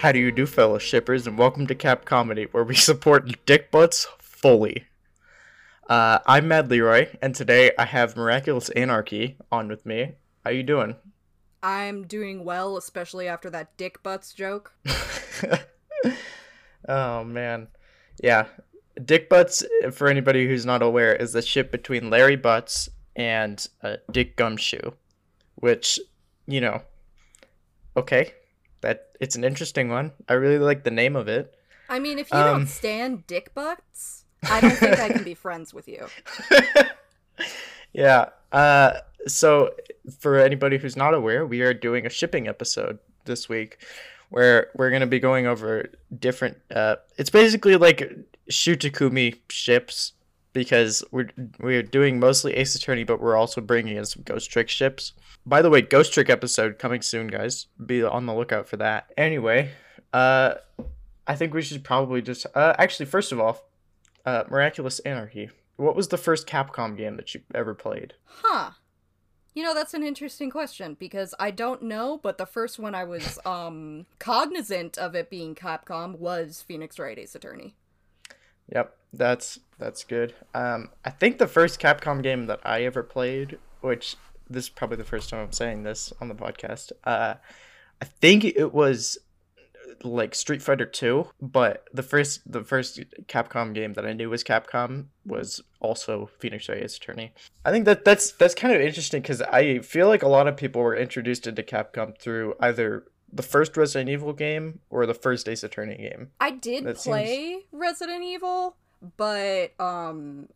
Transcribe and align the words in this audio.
How 0.00 0.12
do 0.12 0.18
you 0.18 0.32
do, 0.32 0.46
fellow 0.46 0.78
shippers, 0.78 1.26
and 1.26 1.36
welcome 1.36 1.66
to 1.66 1.74
Cap 1.74 2.06
Comedy, 2.06 2.46
where 2.52 2.64
we 2.64 2.74
support 2.74 3.44
dick 3.44 3.70
butts 3.70 4.06
fully. 4.18 4.86
Uh, 5.90 6.20
I'm 6.24 6.48
Mad 6.48 6.70
Leroy, 6.70 7.08
and 7.20 7.34
today 7.34 7.72
I 7.78 7.84
have 7.84 8.16
Miraculous 8.16 8.70
Anarchy 8.70 9.36
on 9.52 9.68
with 9.68 9.84
me. 9.84 10.12
How 10.42 10.52
you 10.52 10.62
doing? 10.62 10.96
I'm 11.62 12.06
doing 12.06 12.46
well, 12.46 12.78
especially 12.78 13.28
after 13.28 13.50
that 13.50 13.76
dick 13.76 14.02
butts 14.02 14.32
joke. 14.32 14.72
oh 16.88 17.22
man, 17.22 17.68
yeah. 18.22 18.46
Dick 19.04 19.28
Butts, 19.28 19.62
for 19.92 20.08
anybody 20.08 20.46
who's 20.46 20.64
not 20.64 20.80
aware, 20.80 21.14
is 21.14 21.34
the 21.34 21.42
ship 21.42 21.70
between 21.70 22.08
Larry 22.08 22.36
Butts 22.36 22.88
and 23.16 23.68
uh, 23.82 23.96
Dick 24.10 24.36
Gumshoe, 24.36 24.92
which, 25.56 26.00
you 26.46 26.62
know, 26.62 26.80
okay, 27.98 28.32
it's 29.20 29.36
an 29.36 29.44
interesting 29.44 29.88
one. 29.88 30.12
I 30.28 30.32
really 30.34 30.58
like 30.58 30.82
the 30.84 30.90
name 30.90 31.14
of 31.14 31.28
it. 31.28 31.54
I 31.88 31.98
mean, 31.98 32.18
if 32.18 32.30
you 32.32 32.38
Um, 32.38 32.46
don't 32.60 32.66
stand 32.66 33.26
dick 33.26 33.54
butts, 33.54 34.24
I 34.42 34.60
don't 34.60 34.72
think 34.76 34.98
I 34.98 35.08
can 35.10 35.22
be 35.24 35.34
friends 35.34 35.72
with 35.74 35.86
you. 35.88 36.06
yeah. 37.92 38.30
Uh, 38.52 38.92
so, 39.26 39.70
for 40.18 40.38
anybody 40.38 40.78
who's 40.78 40.96
not 40.96 41.14
aware, 41.14 41.44
we 41.46 41.60
are 41.62 41.74
doing 41.74 42.06
a 42.06 42.10
shipping 42.10 42.48
episode 42.48 42.98
this 43.24 43.48
week 43.48 43.84
where 44.30 44.68
we're 44.76 44.90
going 44.90 45.00
to 45.00 45.06
be 45.06 45.18
going 45.18 45.46
over 45.46 45.90
different. 46.18 46.56
Uh, 46.74 46.96
it's 47.18 47.30
basically 47.30 47.76
like 47.76 48.16
Shu 48.48 48.76
Takumi 48.76 49.38
ships 49.48 50.12
because 50.52 51.04
we're 51.10 51.30
we're 51.58 51.82
doing 51.82 52.18
mostly 52.18 52.54
Ace 52.54 52.74
Attorney, 52.74 53.04
but 53.04 53.20
we're 53.20 53.36
also 53.36 53.60
bringing 53.60 53.96
in 53.96 54.04
some 54.04 54.22
Ghost 54.24 54.50
Trick 54.50 54.68
ships. 54.68 55.12
By 55.46 55.62
the 55.62 55.70
way, 55.70 55.80
Ghost 55.80 56.12
Trick 56.12 56.28
episode 56.28 56.78
coming 56.78 57.02
soon, 57.02 57.28
guys. 57.28 57.66
Be 57.84 58.02
on 58.02 58.26
the 58.26 58.34
lookout 58.34 58.68
for 58.68 58.76
that. 58.78 59.12
Anyway, 59.16 59.70
uh, 60.12 60.54
I 61.26 61.36
think 61.36 61.54
we 61.54 61.62
should 61.62 61.84
probably 61.84 62.22
just 62.22 62.46
uh, 62.54 62.74
actually 62.78 63.06
first 63.06 63.32
of 63.32 63.40
all, 63.40 63.68
uh, 64.26 64.44
Miraculous 64.50 64.98
Anarchy. 65.00 65.50
What 65.76 65.96
was 65.96 66.08
the 66.08 66.18
first 66.18 66.46
Capcom 66.46 66.96
game 66.96 67.16
that 67.16 67.34
you 67.34 67.40
ever 67.54 67.74
played? 67.74 68.14
Huh. 68.24 68.72
You 69.54 69.64
know, 69.64 69.74
that's 69.74 69.94
an 69.94 70.04
interesting 70.04 70.50
question 70.50 70.94
because 70.98 71.34
I 71.40 71.50
don't 71.50 71.82
know, 71.82 72.20
but 72.22 72.38
the 72.38 72.46
first 72.46 72.78
one 72.78 72.94
I 72.94 73.04
was 73.04 73.38
um 73.46 74.06
cognizant 74.18 74.98
of 74.98 75.14
it 75.14 75.30
being 75.30 75.54
Capcom 75.54 76.18
was 76.18 76.62
Phoenix 76.66 76.98
Wright 76.98 77.18
Ace 77.18 77.34
Attorney. 77.34 77.74
Yep, 78.72 78.96
that's 79.12 79.58
that's 79.78 80.04
good. 80.04 80.34
Um, 80.54 80.90
I 81.04 81.10
think 81.10 81.38
the 81.38 81.46
first 81.46 81.80
Capcom 81.80 82.22
game 82.22 82.46
that 82.46 82.60
I 82.64 82.82
ever 82.82 83.02
played, 83.02 83.58
which 83.80 84.16
this 84.48 84.64
is 84.64 84.70
probably 84.70 84.96
the 84.96 85.04
first 85.04 85.30
time 85.30 85.40
I'm 85.44 85.52
saying 85.52 85.82
this 85.84 86.12
on 86.20 86.28
the 86.28 86.34
podcast. 86.34 86.92
Uh, 87.04 87.34
I 88.00 88.04
think 88.04 88.44
it 88.44 88.72
was 88.74 89.18
like 90.02 90.34
Street 90.34 90.62
Fighter 90.62 90.86
Two, 90.86 91.28
but 91.40 91.84
the 91.92 92.02
first 92.02 92.40
the 92.50 92.62
first 92.62 93.00
Capcom 93.26 93.74
game 93.74 93.94
that 93.94 94.06
I 94.06 94.12
knew 94.12 94.30
was 94.30 94.44
Capcom 94.44 95.06
was 95.26 95.60
also 95.80 96.30
Phoenix 96.38 96.68
Wright 96.68 96.82
Ace 96.82 96.96
Attorney. 96.96 97.32
I 97.64 97.70
think 97.70 97.84
that 97.86 98.04
that's 98.04 98.32
that's 98.32 98.54
kind 98.54 98.74
of 98.74 98.80
interesting 98.80 99.22
because 99.22 99.42
I 99.42 99.80
feel 99.80 100.08
like 100.08 100.22
a 100.22 100.28
lot 100.28 100.46
of 100.48 100.56
people 100.56 100.82
were 100.82 100.96
introduced 100.96 101.46
into 101.46 101.62
Capcom 101.62 102.18
through 102.18 102.54
either 102.60 103.04
the 103.32 103.42
first 103.42 103.76
Resident 103.76 104.10
Evil 104.10 104.32
game 104.32 104.80
or 104.90 105.06
the 105.06 105.14
first 105.14 105.48
Ace 105.48 105.62
Attorney 105.62 105.96
game. 105.96 106.30
I 106.40 106.50
did 106.50 106.84
That 106.84 106.98
seems- 106.98 107.14
play 107.14 107.58
Resident 107.70 108.24
Evil, 108.24 108.76
but 109.16 109.72
um 109.80 110.48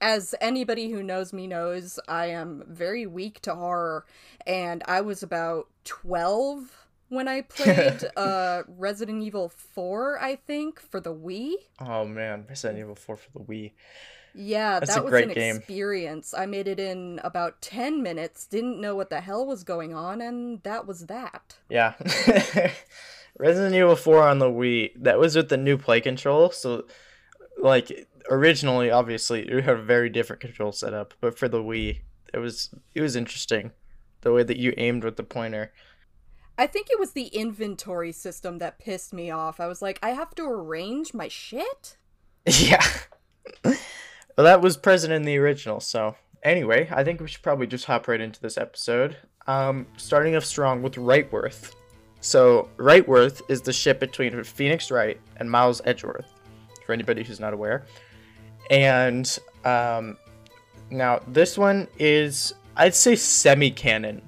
as 0.00 0.34
anybody 0.40 0.90
who 0.90 1.00
knows 1.02 1.32
me 1.32 1.46
knows, 1.46 2.00
I 2.08 2.26
am 2.26 2.64
very 2.66 3.06
weak 3.06 3.40
to 3.42 3.54
horror 3.54 4.04
and 4.46 4.82
I 4.86 5.00
was 5.00 5.22
about 5.22 5.68
12 5.84 6.86
when 7.08 7.28
I 7.28 7.42
played 7.56 8.04
uh 8.16 8.62
Resident 8.66 9.22
Evil 9.22 9.48
4, 9.48 10.18
I 10.20 10.36
think, 10.36 10.80
for 10.80 10.98
the 11.00 11.14
Wii. 11.14 11.52
Oh 11.80 12.04
man, 12.04 12.46
Resident 12.48 12.80
Evil 12.80 12.94
Four 12.96 13.16
for 13.16 13.30
the 13.32 13.40
Wii. 13.40 13.72
Yeah, 14.34 14.80
That's 14.80 14.94
that 14.94 15.00
a 15.00 15.04
was 15.04 15.10
great 15.10 15.28
an 15.28 15.34
game. 15.34 15.56
experience. 15.56 16.32
I 16.32 16.46
made 16.46 16.66
it 16.66 16.80
in 16.80 17.20
about 17.22 17.60
10 17.60 18.02
minutes, 18.02 18.46
didn't 18.46 18.80
know 18.80 18.96
what 18.96 19.10
the 19.10 19.20
hell 19.20 19.44
was 19.44 19.62
going 19.62 19.94
on, 19.94 20.22
and 20.22 20.62
that 20.62 20.86
was 20.86 21.04
that. 21.08 21.56
Yeah. 21.68 21.92
Resident 23.38 23.74
Evil 23.74 23.94
4 23.94 24.22
on 24.22 24.38
the 24.38 24.46
Wii, 24.46 24.92
that 24.96 25.18
was 25.18 25.36
with 25.36 25.48
the 25.50 25.56
new 25.58 25.76
play 25.76 26.00
control. 26.00 26.50
So, 26.50 26.86
like, 27.60 28.08
originally, 28.30 28.90
obviously, 28.90 29.48
it 29.48 29.64
had 29.64 29.76
a 29.76 29.82
very 29.82 30.08
different 30.08 30.40
control 30.40 30.72
setup. 30.72 31.14
But 31.20 31.38
for 31.38 31.48
the 31.48 31.62
Wii, 31.62 32.00
it 32.32 32.38
was 32.38 32.70
it 32.94 33.00
was 33.00 33.16
interesting. 33.16 33.72
The 34.22 34.32
way 34.32 34.42
that 34.42 34.58
you 34.58 34.72
aimed 34.76 35.04
with 35.04 35.16
the 35.16 35.24
pointer. 35.24 35.72
I 36.58 36.66
think 36.66 36.88
it 36.90 36.98
was 36.98 37.12
the 37.12 37.26
inventory 37.26 38.12
system 38.12 38.58
that 38.58 38.78
pissed 38.78 39.12
me 39.12 39.30
off. 39.30 39.58
I 39.58 39.66
was 39.66 39.82
like, 39.82 39.98
I 40.02 40.10
have 40.10 40.34
to 40.36 40.44
arrange 40.44 41.14
my 41.14 41.28
shit? 41.28 41.96
yeah. 42.46 42.86
well, 43.64 43.74
that 44.36 44.60
was 44.60 44.76
present 44.76 45.12
in 45.12 45.22
the 45.22 45.38
original. 45.38 45.80
So, 45.80 46.14
anyway, 46.42 46.88
I 46.92 47.04
think 47.04 47.20
we 47.20 47.28
should 47.28 47.42
probably 47.42 47.66
just 47.66 47.86
hop 47.86 48.06
right 48.06 48.20
into 48.20 48.40
this 48.40 48.58
episode. 48.58 49.16
Um, 49.46 49.86
starting 49.96 50.36
off 50.36 50.44
strong 50.44 50.82
with 50.82 50.94
Wrightworth. 50.94 51.72
So, 52.20 52.68
Wrightworth 52.76 53.42
is 53.48 53.62
the 53.62 53.72
ship 53.72 53.98
between 53.98 54.44
Phoenix 54.44 54.90
Wright 54.90 55.18
and 55.38 55.50
Miles 55.50 55.80
Edgeworth, 55.84 56.32
for 56.92 56.94
anybody 56.94 57.22
who's 57.24 57.40
not 57.40 57.54
aware. 57.54 57.86
And 58.70 59.26
um, 59.64 60.18
now 60.90 61.20
this 61.26 61.56
one 61.56 61.88
is, 61.98 62.52
I'd 62.76 62.94
say, 62.94 63.16
semi-canon. 63.16 64.20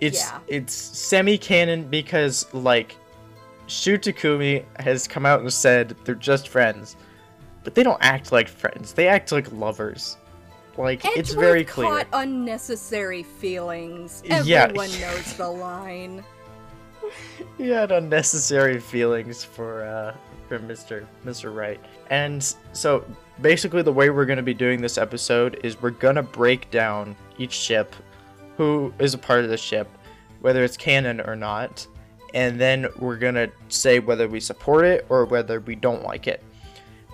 It's 0.00 0.20
Yeah. 0.24 0.38
it's 0.46 0.72
semi-canon 0.74 1.84
because 1.90 2.46
like 2.54 2.96
Shu 3.66 3.98
Takumi 3.98 4.64
has 4.80 5.06
come 5.08 5.26
out 5.26 5.40
and 5.40 5.52
said 5.52 5.94
they're 6.04 6.14
just 6.14 6.48
friends, 6.48 6.96
but 7.64 7.74
they 7.74 7.82
don't 7.82 7.98
act 8.00 8.32
like 8.32 8.48
friends. 8.48 8.92
They 8.94 9.08
act 9.08 9.30
like 9.32 9.50
lovers. 9.52 10.16
Like 10.78 11.04
it's 11.04 11.34
very 11.34 11.64
clear. 11.64 11.88
caught 11.88 12.06
unnecessary 12.12 13.24
feelings. 13.24 14.22
Yeah. 14.24 14.62
Everyone 14.64 14.88
knows 15.00 15.36
the 15.36 15.48
line. 15.48 16.24
he 17.58 17.68
had 17.68 17.90
unnecessary 17.90 18.78
feelings 18.80 19.42
for 19.44 19.82
uh 19.82 20.14
Mr. 20.50 21.06
Mr. 21.24 21.54
Wright. 21.54 21.80
And 22.10 22.42
so 22.72 23.04
basically 23.40 23.82
the 23.82 23.92
way 23.92 24.10
we're 24.10 24.26
gonna 24.26 24.42
be 24.42 24.54
doing 24.54 24.80
this 24.80 24.98
episode 24.98 25.60
is 25.62 25.80
we're 25.80 25.90
gonna 25.90 26.22
break 26.22 26.70
down 26.70 27.16
each 27.38 27.52
ship, 27.52 27.94
who 28.56 28.92
is 28.98 29.14
a 29.14 29.18
part 29.18 29.44
of 29.44 29.50
the 29.50 29.56
ship, 29.56 29.88
whether 30.40 30.62
it's 30.64 30.76
canon 30.76 31.20
or 31.20 31.36
not, 31.36 31.86
and 32.34 32.60
then 32.60 32.86
we're 32.98 33.16
gonna 33.16 33.48
say 33.68 33.98
whether 33.98 34.28
we 34.28 34.40
support 34.40 34.84
it 34.84 35.06
or 35.08 35.24
whether 35.24 35.60
we 35.60 35.74
don't 35.74 36.02
like 36.02 36.26
it. 36.26 36.42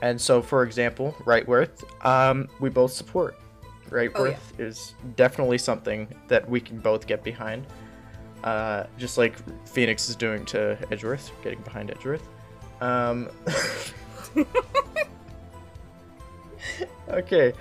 And 0.02 0.20
so 0.20 0.42
for 0.42 0.64
example, 0.64 1.14
Wrightworth, 1.20 1.84
um, 2.04 2.48
we 2.60 2.68
both 2.68 2.92
support. 2.92 3.38
Wrightworth 3.88 4.58
is 4.58 4.94
definitely 5.16 5.58
something 5.58 6.08
that 6.28 6.48
we 6.48 6.60
can 6.60 6.78
both 6.78 7.06
get 7.06 7.22
behind 7.22 7.66
uh, 8.44 8.84
just 8.98 9.16
like 9.18 9.34
Phoenix 9.66 10.08
is 10.08 10.16
doing 10.16 10.44
to 10.44 10.78
Edgeworth, 10.90 11.32
getting 11.42 11.60
behind 11.62 11.90
Edgeworth. 11.90 12.28
Um, 12.84 13.28
okay, 17.08 17.52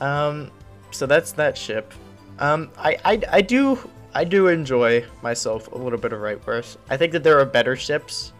um, 0.00 0.50
so 0.90 1.04
that's 1.06 1.32
that 1.32 1.58
ship. 1.58 1.92
Um, 2.38 2.70
I, 2.78 2.96
I, 3.04 3.20
I 3.32 3.40
do 3.42 3.78
I 4.14 4.24
do 4.24 4.48
enjoy 4.48 5.04
myself 5.22 5.70
a 5.72 5.76
little 5.76 5.98
bit 5.98 6.12
of 6.14 6.20
Wrightworth. 6.20 6.78
I 6.88 6.96
think 6.96 7.12
that 7.12 7.22
there 7.22 7.38
are 7.38 7.44
better 7.44 7.76
ships, 7.76 8.32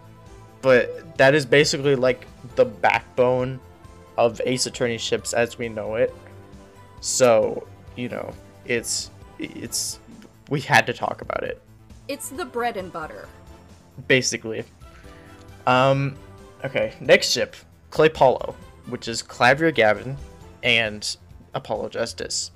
but 0.63 1.19
that 1.19 1.35
is 1.35 1.45
basically 1.45 1.97
like 1.97 2.27
the 2.55 2.65
backbone 2.65 3.61
of 4.17 4.41
Ace 4.47 4.65
Attorney 4.65 4.97
ships 4.97 5.35
as 5.35 5.59
we 5.59 5.69
know 5.69 5.97
it. 5.97 6.15
So 7.01 7.67
you 7.95 8.09
know, 8.09 8.33
it's 8.65 9.11
it's 9.39 9.99
we 10.49 10.61
had 10.63 10.87
to 10.87 10.95
talk 10.95 11.21
about 11.21 11.43
it 11.43 11.61
It's 12.09 12.31
the 12.31 12.47
bread 12.47 12.79
and 12.79 12.91
butter. 12.91 13.29
basically. 14.09 14.65
Um, 15.67 16.17
okay, 16.65 16.95
next 17.01 17.31
ship, 17.31 17.57
Clay 17.91 18.09
Paulo, 18.09 18.55
which 18.89 19.09
is 19.09 19.23
Klavier 19.23 19.75
Gavin 19.75 20.17
and 20.63 21.17
Apollo 21.55 21.91
Justice. 21.91 22.51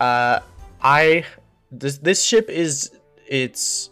Uh, 0.00 0.40
I 0.80 1.24
this 1.70 1.98
this 1.98 2.24
ship 2.24 2.48
is 2.48 2.92
it's 3.26 3.90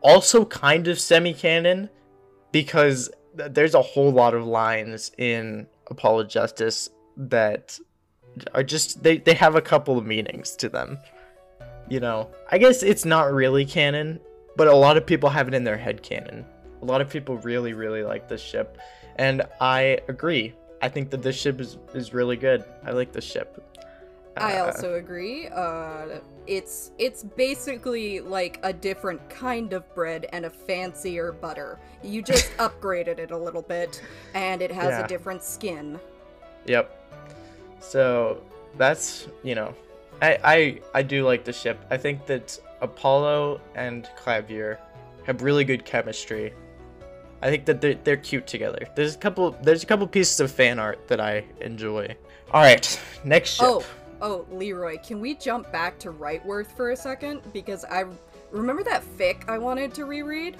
also 0.00 0.44
kind 0.44 0.88
of 0.88 1.00
semi-canon 1.00 1.88
because 2.52 3.10
th- 3.38 3.52
there's 3.52 3.74
a 3.74 3.82
whole 3.82 4.10
lot 4.10 4.34
of 4.34 4.44
lines 4.44 5.12
in 5.16 5.66
Apollo 5.88 6.24
Justice 6.24 6.90
that 7.16 7.78
are 8.52 8.62
just 8.62 9.02
they 9.02 9.18
they 9.18 9.34
have 9.34 9.54
a 9.54 9.62
couple 9.62 9.96
of 9.96 10.04
meanings 10.04 10.56
to 10.56 10.68
them. 10.68 10.98
You 11.88 12.00
know, 12.00 12.30
I 12.50 12.58
guess 12.58 12.82
it's 12.82 13.04
not 13.04 13.32
really 13.32 13.64
canon, 13.64 14.20
but 14.56 14.66
a 14.68 14.74
lot 14.74 14.96
of 14.96 15.06
people 15.06 15.28
have 15.30 15.48
it 15.48 15.54
in 15.54 15.64
their 15.64 15.76
head 15.76 16.02
canon. 16.02 16.44
A 16.84 16.86
lot 16.86 17.00
of 17.00 17.08
people 17.08 17.38
really, 17.38 17.72
really 17.72 18.02
like 18.02 18.28
this 18.28 18.42
ship, 18.42 18.76
and 19.16 19.42
I 19.58 20.00
agree. 20.06 20.52
I 20.82 20.90
think 20.90 21.08
that 21.10 21.22
this 21.22 21.34
ship 21.34 21.58
is, 21.58 21.78
is 21.94 22.12
really 22.12 22.36
good. 22.36 22.62
I 22.84 22.90
like 22.90 23.10
this 23.10 23.24
ship. 23.24 23.64
I 24.36 24.58
Uh, 24.58 24.66
also 24.66 24.94
agree. 24.96 25.46
Uh, 25.48 26.18
it's 26.46 26.90
it's 26.98 27.22
basically 27.22 28.20
like 28.20 28.60
a 28.62 28.70
different 28.72 29.26
kind 29.30 29.72
of 29.72 29.82
bread 29.94 30.26
and 30.34 30.44
a 30.44 30.50
fancier 30.50 31.32
butter. 31.32 31.78
You 32.02 32.20
just 32.20 32.54
upgraded 32.58 33.18
it 33.18 33.30
a 33.30 33.38
little 33.38 33.62
bit, 33.62 34.02
and 34.34 34.60
it 34.60 34.70
has 34.70 34.90
Yeah. 34.90 35.04
a 35.06 35.08
different 35.08 35.42
skin. 35.42 35.98
Yep. 36.66 36.90
So 37.80 38.42
that's 38.76 39.26
you 39.42 39.54
know, 39.54 39.72
I 40.20 40.38
I 40.44 40.80
I 40.98 41.02
do 41.02 41.24
like 41.24 41.44
the 41.44 41.52
ship. 41.54 41.78
I 41.90 41.96
think 41.96 42.26
that 42.26 42.58
Apollo 42.82 43.62
and 43.74 44.06
Klavier 44.22 44.76
have 45.24 45.40
really 45.40 45.64
good 45.64 45.86
chemistry. 45.86 46.52
I 47.44 47.50
think 47.50 47.66
that 47.66 47.82
they're 47.82 47.94
they're 48.02 48.16
cute 48.16 48.46
together. 48.46 48.88
There's 48.96 49.14
a 49.14 49.18
couple 49.18 49.50
there's 49.62 49.82
a 49.82 49.86
couple 49.86 50.06
pieces 50.06 50.40
of 50.40 50.50
fan 50.50 50.78
art 50.78 51.06
that 51.08 51.20
I 51.20 51.44
enjoy. 51.60 52.16
All 52.52 52.62
right, 52.62 53.00
next 53.22 53.50
ship. 53.50 53.66
Oh, 53.68 53.84
oh, 54.22 54.46
Leroy, 54.50 54.96
can 54.96 55.20
we 55.20 55.34
jump 55.34 55.70
back 55.70 55.98
to 56.00 56.10
Wrightworth 56.10 56.74
for 56.74 56.92
a 56.92 56.96
second? 56.96 57.42
Because 57.52 57.84
I 57.84 58.06
remember 58.50 58.82
that 58.84 59.04
fic 59.18 59.46
I 59.46 59.58
wanted 59.58 59.92
to 59.94 60.06
reread. 60.06 60.56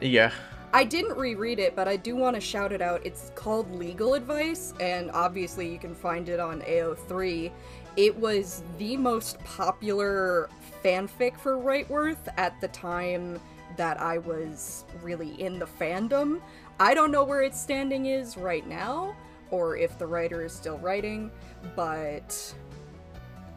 Yeah. 0.00 0.32
I 0.72 0.82
didn't 0.82 1.16
reread 1.16 1.60
it, 1.60 1.76
but 1.76 1.86
I 1.86 1.96
do 1.96 2.16
want 2.16 2.34
to 2.34 2.40
shout 2.40 2.72
it 2.72 2.82
out. 2.82 3.00
It's 3.06 3.30
called 3.36 3.70
Legal 3.72 4.14
Advice, 4.14 4.74
and 4.80 5.12
obviously 5.12 5.70
you 5.70 5.78
can 5.78 5.94
find 5.94 6.28
it 6.28 6.40
on 6.40 6.60
AO3. 6.62 7.52
It 7.96 8.16
was 8.16 8.62
the 8.78 8.96
most 8.96 9.38
popular 9.44 10.50
fanfic 10.84 11.38
for 11.38 11.56
Wrightworth 11.56 12.28
at 12.36 12.60
the 12.60 12.68
time 12.68 13.40
that 13.76 14.00
I 14.00 14.18
was 14.18 14.84
really 15.02 15.40
in 15.40 15.58
the 15.58 15.66
fandom. 15.66 16.40
I 16.78 16.94
don't 16.94 17.10
know 17.10 17.24
where 17.24 17.42
its 17.42 17.60
standing 17.60 18.06
is 18.06 18.36
right 18.36 18.66
now, 18.66 19.16
or 19.50 19.76
if 19.76 19.98
the 19.98 20.06
writer 20.06 20.44
is 20.44 20.52
still 20.52 20.78
writing, 20.78 21.30
but 21.74 22.54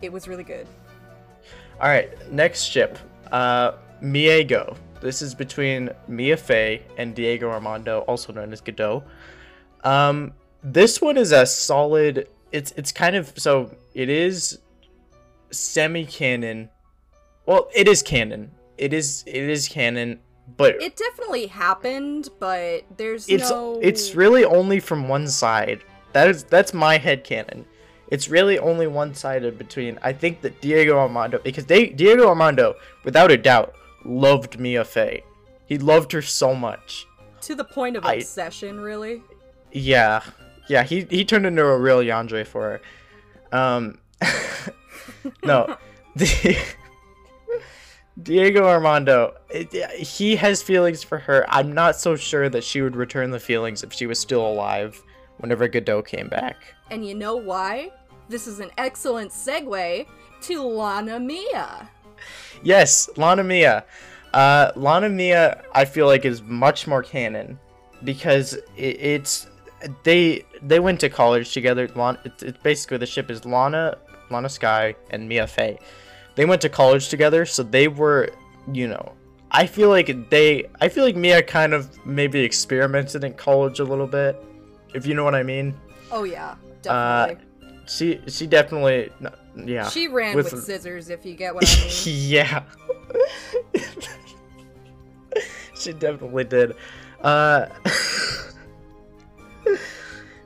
it 0.02 0.12
was 0.12 0.28
really 0.28 0.44
good. 0.44 0.68
All 1.82 1.88
right, 1.88 2.32
next 2.32 2.64
ship. 2.64 2.98
Uh, 3.32 3.74
Miego. 4.02 4.76
This 5.02 5.22
is 5.22 5.34
between 5.34 5.90
Mia 6.08 6.36
Fey 6.36 6.84
and 6.98 7.16
Diego 7.16 7.50
Armando, 7.50 8.00
also 8.02 8.34
known 8.34 8.52
as 8.52 8.60
Godot. 8.60 9.04
Um, 9.84 10.34
this 10.62 11.02
one 11.02 11.18
is 11.18 11.32
a 11.32 11.46
solid. 11.46 12.28
It's 12.52 12.72
it's 12.74 12.92
kind 12.92 13.16
of 13.16 13.32
so 13.38 13.76
it 13.94 14.10
is 14.10 14.60
semi-canon. 15.52 16.70
Well, 17.46 17.70
it 17.74 17.88
is 17.88 18.04
canon. 18.04 18.52
It 18.80 18.94
is 18.94 19.24
it 19.28 19.44
is 19.44 19.68
canon, 19.68 20.20
but 20.58 20.82
It 20.82 20.96
definitely 20.96 21.48
happened, 21.48 22.30
but 22.40 22.84
there's 22.98 23.28
it's 23.30 23.50
no. 23.50 23.80
it's 23.82 24.16
really 24.16 24.46
only 24.46 24.80
from 24.80 25.08
one 25.10 25.28
side. 25.28 25.84
That 26.14 26.30
is 26.30 26.44
that's 26.46 26.74
my 26.74 26.98
head 26.98 27.24
canon. 27.24 27.66
It's 28.08 28.28
really 28.30 28.58
only 28.58 28.88
one 28.88 29.14
sided 29.14 29.58
between 29.58 30.00
I 30.02 30.14
think 30.14 30.42
that 30.42 30.62
Diego 30.62 30.98
Armando 30.98 31.40
because 31.44 31.66
they 31.66 31.88
Diego 31.88 32.28
Armando, 32.28 32.76
without 33.04 33.30
a 33.32 33.38
doubt, 33.38 33.74
loved 34.06 34.60
Mia 34.60 34.84
Fey. 34.86 35.24
He 35.68 35.78
loved 35.78 36.12
her 36.14 36.22
so 36.24 36.56
much. 36.56 37.06
to 37.42 37.54
the 37.56 37.64
point 37.64 37.96
of 37.98 38.06
I- 38.06 38.16
obsession, 38.16 38.80
really. 38.80 39.22
Yeah. 39.72 40.22
Yeah, 40.68 40.84
he 40.84 41.06
he 41.10 41.26
turned 41.26 41.46
into 41.46 41.64
a 41.66 41.78
real 41.78 42.00
Yandere 42.00 42.48
for 42.48 42.80
her. 43.52 43.58
Um 43.58 44.00
No. 45.44 45.78
Di- 46.18 46.58
Diego 48.24 48.68
Armando, 48.68 49.36
he 49.98 50.36
has 50.36 50.62
feelings 50.62 51.04
for 51.04 51.20
her. 51.20 51.46
I'm 51.48 51.74
not 51.74 51.96
so 51.96 52.16
sure 52.16 52.50
that 52.50 52.64
she 52.64 52.82
would 52.82 52.96
return 52.96 53.32
the 53.32 53.40
feelings 53.40 53.84
if 53.84 53.94
she 53.94 54.08
was 54.08 54.20
still 54.20 54.46
alive 54.46 55.02
whenever 55.38 55.68
Godot 55.68 56.04
came 56.04 56.28
back. 56.28 56.58
And 56.92 57.06
you 57.06 57.16
know 57.16 57.36
why? 57.36 57.92
This 58.28 58.48
is 58.48 58.60
an 58.60 58.72
excellent 58.78 59.32
segue 59.32 60.06
to 60.42 60.64
Lana 60.64 61.20
Mia. 61.20 61.90
Yes, 62.64 63.10
Lana 63.16 63.44
Mia. 63.44 63.86
Uh, 64.34 64.72
Lana 64.76 65.10
Mia, 65.10 65.64
I 65.74 65.86
feel 65.86 66.06
like 66.06 66.26
is 66.26 66.42
much 66.42 66.88
more 66.88 67.02
canon 67.02 67.58
because 68.04 68.54
it, 68.76 69.02
it's 69.02 69.48
they 70.04 70.46
they 70.62 70.80
went 70.80 71.00
to 71.00 71.10
college 71.10 71.54
together. 71.54 71.88
Lana, 71.96 72.20
it's, 72.26 72.44
it's 72.44 72.58
basically 72.60 72.98
the 72.98 73.06
ship 73.06 73.32
is 73.32 73.46
Lana, 73.46 73.98
Lana 74.30 74.50
Skye, 74.50 74.96
and 75.10 75.28
Mia 75.28 75.48
Fey. 75.48 75.80
They 76.40 76.46
went 76.46 76.62
to 76.62 76.70
college 76.70 77.10
together, 77.10 77.46
so 77.46 77.64
they 77.64 77.90
were, 77.90 78.30
you 78.72 78.88
know. 78.88 79.12
I 79.52 79.66
feel 79.66 79.90
like 79.90 80.30
they, 80.30 80.70
I 80.80 80.88
feel 80.88 81.04
like 81.04 81.18
Mia 81.18 81.44
kind 81.44 81.74
of 81.74 81.90
maybe 82.06 82.40
experimented 82.40 83.26
in 83.26 83.34
college 83.34 83.82
a 83.82 83.84
little 83.84 84.08
bit, 84.08 84.42
if 84.94 85.06
you 85.06 85.16
know 85.16 85.26
what 85.26 85.36
I 85.36 85.44
mean. 85.44 85.76
Oh 86.14 86.24
yeah, 86.24 86.56
Uh, 86.88 87.28
definitely. 87.28 87.46
She, 87.88 88.22
she 88.28 88.48
definitely, 88.48 89.10
yeah. 89.58 89.90
she 89.90 90.08
ran 90.08 90.34
with, 90.34 90.54
with- 90.54 90.64
scissors, 90.64 91.10
if 91.10 91.26
you 91.26 91.34
get 91.36 91.54
what 91.54 91.66
I 91.70 91.76
mean. 91.82 91.92
yeah. 92.06 92.64
she 95.76 95.92
definitely 95.92 96.46
did. 96.46 96.74
Uh 97.22 97.66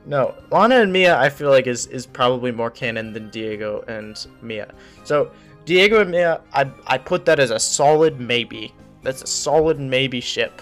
No, 0.06 0.34
Lana 0.50 0.80
and 0.80 0.92
Mia 0.92 1.16
I 1.16 1.28
feel 1.30 1.50
like 1.50 1.68
is 1.68 1.86
is 1.86 2.04
probably 2.04 2.50
more 2.50 2.70
canon 2.70 3.12
than 3.12 3.30
Diego 3.30 3.84
and 3.86 4.26
Mia. 4.42 4.74
So, 5.04 5.30
Diego 5.64 6.00
and 6.00 6.10
Mia 6.10 6.40
I 6.52 6.70
I 6.86 6.98
put 6.98 7.24
that 7.26 7.38
as 7.38 7.50
a 7.50 7.58
solid 7.58 8.20
maybe. 8.20 8.74
That's 9.02 9.22
a 9.22 9.26
solid 9.26 9.80
maybe 9.80 10.20
ship. 10.20 10.60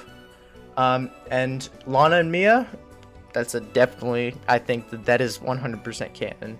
Um 0.77 1.11
and 1.31 1.69
Lana 1.87 2.17
and 2.17 2.31
Mia 2.31 2.67
that's 3.33 3.55
a 3.55 3.61
definitely 3.61 4.35
I 4.49 4.59
think 4.59 4.91
that 4.91 5.05
that 5.05 5.21
is 5.21 5.39
100% 5.39 6.13
canon. 6.15 6.59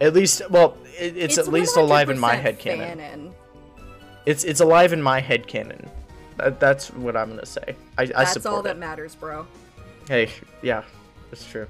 At 0.00 0.14
least 0.14 0.42
well, 0.50 0.78
it, 0.98 1.16
it's, 1.16 1.36
at 1.36 1.48
least 1.48 1.76
alive 1.76 2.08
in 2.08 2.18
my 2.18 2.34
head 2.34 2.58
canon. 2.58 2.98
fanon. 2.98 3.32
It's 4.26 4.44
it's 4.44 4.60
alive 4.60 4.92
in 4.92 5.02
my 5.02 5.20
head 5.20 5.46
canon. 5.46 5.90
That, 6.36 6.58
that's 6.58 6.90
what 6.92 7.16
I'm 7.16 7.30
gonna 7.30 7.44
say. 7.44 7.76
I, 7.98 8.02
I 8.02 8.06
That's 8.06 8.32
support 8.32 8.54
all 8.54 8.62
that 8.62 8.76
it. 8.76 8.78
matters, 8.78 9.14
bro. 9.14 9.46
Hey, 10.08 10.30
yeah, 10.62 10.84
that's 11.30 11.44
true. 11.44 11.66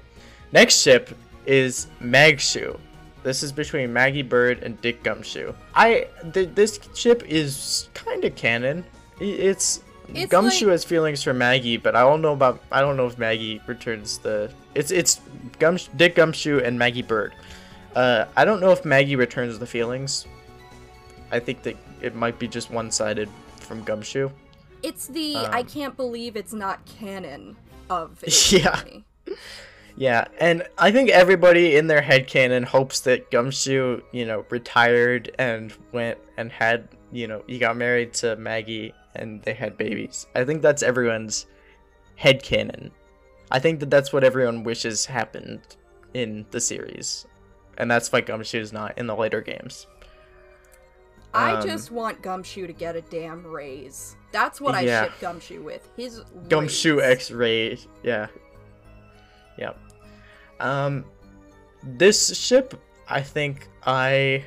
Next 0.51 0.81
ship 0.81 1.15
is 1.45 1.87
Magshoe. 2.01 2.79
This 3.23 3.43
is 3.43 3.51
between 3.51 3.93
Maggey 3.93 4.23
Byrde 4.23 4.63
and 4.63 4.79
Dick 4.81 5.03
Gumshoe. 5.03 5.53
I 5.75 6.07
th- 6.33 6.49
this 6.55 6.79
ship 6.95 7.23
is 7.27 7.89
kind 7.93 8.25
of 8.25 8.35
canon. 8.35 8.83
It's, 9.19 9.83
It's 10.13 10.31
Gumshoe 10.31 10.65
like- 10.65 10.71
has 10.71 10.83
feelings 10.83 11.21
for 11.21 11.33
Maggie, 11.33 11.77
but 11.77 11.95
I 11.95 12.01
don't 12.01 12.21
know 12.21 12.33
about 12.33 12.61
I 12.71 12.81
don't 12.81 12.97
know 12.97 13.05
if 13.07 13.17
Maggie 13.19 13.61
returns 13.67 14.17
the. 14.17 14.51
It's 14.73 14.89
it's 14.91 15.21
Gum 15.59 15.77
Dick 15.95 16.15
Gumshoe 16.15 16.59
and 16.59 16.79
Maggey 16.79 17.03
Byrde. 17.03 17.33
Uh, 17.95 18.25
I 18.35 18.45
don't 18.45 18.59
know 18.61 18.71
if 18.71 18.85
Maggie 18.85 19.15
returns 19.15 19.59
the 19.59 19.67
feelings. 19.67 20.25
I 21.31 21.39
think 21.39 21.61
that 21.63 21.75
it 22.01 22.15
might 22.15 22.39
be 22.39 22.47
just 22.47 22.71
one 22.71 22.89
sided 22.89 23.29
from 23.57 23.83
Gumshoe. 23.83 24.29
It's 24.81 25.05
the 25.07 25.35
I 25.37 25.59
Um, 25.59 25.65
can't 25.67 25.95
believe 25.95 26.35
it's 26.35 26.53
not 26.53 26.83
canon 26.85 27.55
of 27.89 28.23
it. 28.23 28.51
Yeah. 28.51 28.81
Yeah, 29.95 30.25
and 30.39 30.67
I 30.77 30.91
think 30.91 31.09
everybody 31.09 31.75
in 31.75 31.87
their 31.87 32.01
head 32.01 32.27
headcanon 32.27 32.63
hopes 32.65 33.01
that 33.01 33.29
Gumshoe, 33.29 34.01
you 34.11 34.25
know, 34.25 34.45
retired 34.49 35.31
and 35.37 35.73
went 35.91 36.17
and 36.37 36.51
had, 36.51 36.87
you 37.11 37.27
know, 37.27 37.43
he 37.47 37.59
got 37.59 37.75
married 37.77 38.13
to 38.15 38.35
Maggie 38.37 38.93
and 39.15 39.41
they 39.43 39.53
had 39.53 39.77
babies. 39.77 40.27
I 40.33 40.45
think 40.45 40.61
that's 40.61 40.81
everyone's 40.81 41.45
head 42.15 42.41
headcanon. 42.41 42.91
I 43.51 43.59
think 43.59 43.81
that 43.81 43.89
that's 43.89 44.13
what 44.13 44.23
everyone 44.23 44.63
wishes 44.63 45.05
happened 45.05 45.61
in 46.13 46.45
the 46.51 46.61
series. 46.61 47.25
And 47.77 47.91
that's 47.91 48.11
why 48.11 48.21
Gumshoe 48.21 48.59
is 48.59 48.71
not 48.71 48.97
in 48.97 49.07
the 49.07 49.15
later 49.15 49.41
games. 49.41 49.87
I 51.33 51.53
Um, 51.53 51.65
just 51.65 51.91
want 51.91 52.21
Gumshoe 52.21 52.67
to 52.67 52.73
get 52.73 52.95
a 52.95 53.01
damn 53.01 53.45
raise. 53.45 54.15
That's 54.31 54.59
what 54.61 54.75
I 54.75 54.81
Yeah. 54.81 55.03
ship 55.05 55.13
Gumshoe 55.21 55.61
with. 55.61 55.87
His 55.95 56.21
Gumshoe 56.49 56.99
raise. 56.99 57.11
X-ray, 57.11 57.77
yeah, 58.03 58.27
yep. 59.61 59.77
Um, 60.59 61.05
this 61.83 62.35
ship, 62.37 62.73
I 63.07 63.21
think 63.21 63.67
I 63.85 64.43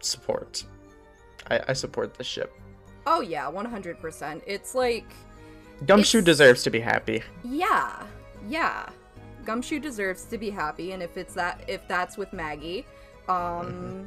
support. 0.00 0.64
I, 1.50 1.60
I 1.68 1.72
support 1.72 2.14
this 2.14 2.26
ship. 2.26 2.52
Oh 3.06 3.20
yeah, 3.20 3.44
100%. 3.50 4.42
It's 4.46 4.74
like 4.74 5.06
Gumshoe 5.86 6.18
It's- 6.18 6.24
deserves 6.32 6.62
to 6.64 6.70
be 6.70 6.80
happy. 6.80 7.22
yeah. 7.44 8.02
Yeah. 8.48 8.88
Gumshoe 9.44 9.78
deserves 9.80 10.24
to 10.24 10.36
be 10.38 10.50
happy 10.50 10.92
and 10.92 11.02
if 11.02 11.16
it's 11.16 11.34
that 11.34 11.62
if 11.66 11.86
that's 11.88 12.16
with 12.16 12.32
Maggie, 12.32 12.84
um 13.28 13.36
Mm-hmm. 13.66 14.04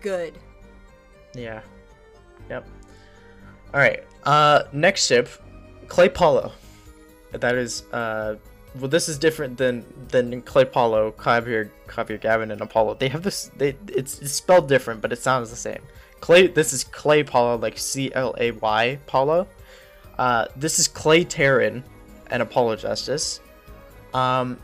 good. 0.00 0.34
Yeah. 1.34 1.60
Yep. 2.48 2.66
All 3.74 3.80
right. 3.80 4.02
Uh, 4.24 4.64
next 4.72 5.06
ship, 5.06 5.28
Clay 5.88 6.08
Paulo. 6.08 6.52
That 7.32 7.54
is 7.54 7.82
uh, 7.92 8.36
well, 8.78 8.88
this 8.88 9.08
is 9.08 9.18
different 9.18 9.58
than 9.58 9.84
than 10.08 10.42
Clay 10.42 10.64
Paulo, 10.64 11.12
Javier, 11.12 11.70
Javier 11.88 12.20
Gavin, 12.20 12.50
and 12.50 12.60
Apollo. 12.60 12.94
They 12.94 13.08
have 13.08 13.22
this. 13.22 13.50
They 13.56 13.76
it's, 13.88 14.20
it's 14.20 14.32
spelled 14.32 14.68
different, 14.68 15.00
but 15.00 15.12
it 15.12 15.18
sounds 15.18 15.50
the 15.50 15.56
same. 15.56 15.80
Clay. 16.20 16.46
This 16.46 16.72
is 16.72 16.84
Clay 16.84 17.24
Paulo, 17.24 17.56
like 17.56 17.78
C 17.78 18.12
L 18.14 18.34
A 18.38 18.52
Y 18.52 18.98
Paulo. 19.06 19.46
Uh, 20.18 20.46
this 20.54 20.78
is 20.78 20.86
Clay 20.86 21.24
Terran 21.24 21.82
and 22.28 22.42
Apollo 22.42 22.76
Justice. 22.76 23.40
Um, 24.14 24.58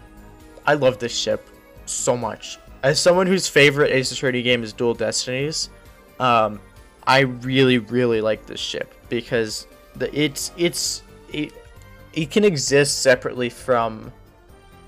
I 0.67 0.75
love 0.75 0.99
this 0.99 1.17
ship 1.17 1.49
so 1.87 2.17
much. 2.17 2.59
as 2.87 3.01
someone 3.01 3.27
whose 3.27 3.49
favorite 3.49 3.91
Ace 3.91 4.13
Attorney 4.13 4.43
game 4.43 4.63
is 4.63 4.73
Dual 4.73 4.95
Destinies, 4.95 5.71
um, 6.21 6.61
I 7.05 7.21
really 7.21 7.79
really 7.79 8.21
like 8.21 8.47
this 8.47 8.61
ship 8.61 8.95
because 9.09 9.67
the 9.97 10.09
it's 10.19 10.53
it's 10.57 11.03
it, 11.33 11.53
it 12.17 12.31
can 12.31 12.45
exist 12.45 13.03
separately 13.03 13.49
from 13.51 14.13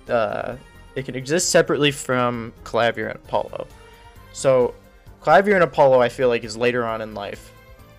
uh 0.09 0.57
it 0.97 1.05
can 1.05 1.15
exist 1.15 1.51
separately 1.51 1.93
from 1.93 2.53
Klavier 2.65 3.07
and 3.11 3.17
Apollo. 3.17 3.69
So 4.33 4.75
Klavier 5.23 5.55
and 5.55 5.63
Apollo 5.63 6.01
I 6.01 6.09
feel 6.09 6.29
like 6.29 6.43
is 6.43 6.57
later 6.57 6.85
on 6.85 7.01
in 7.03 7.15
life. 7.15 7.53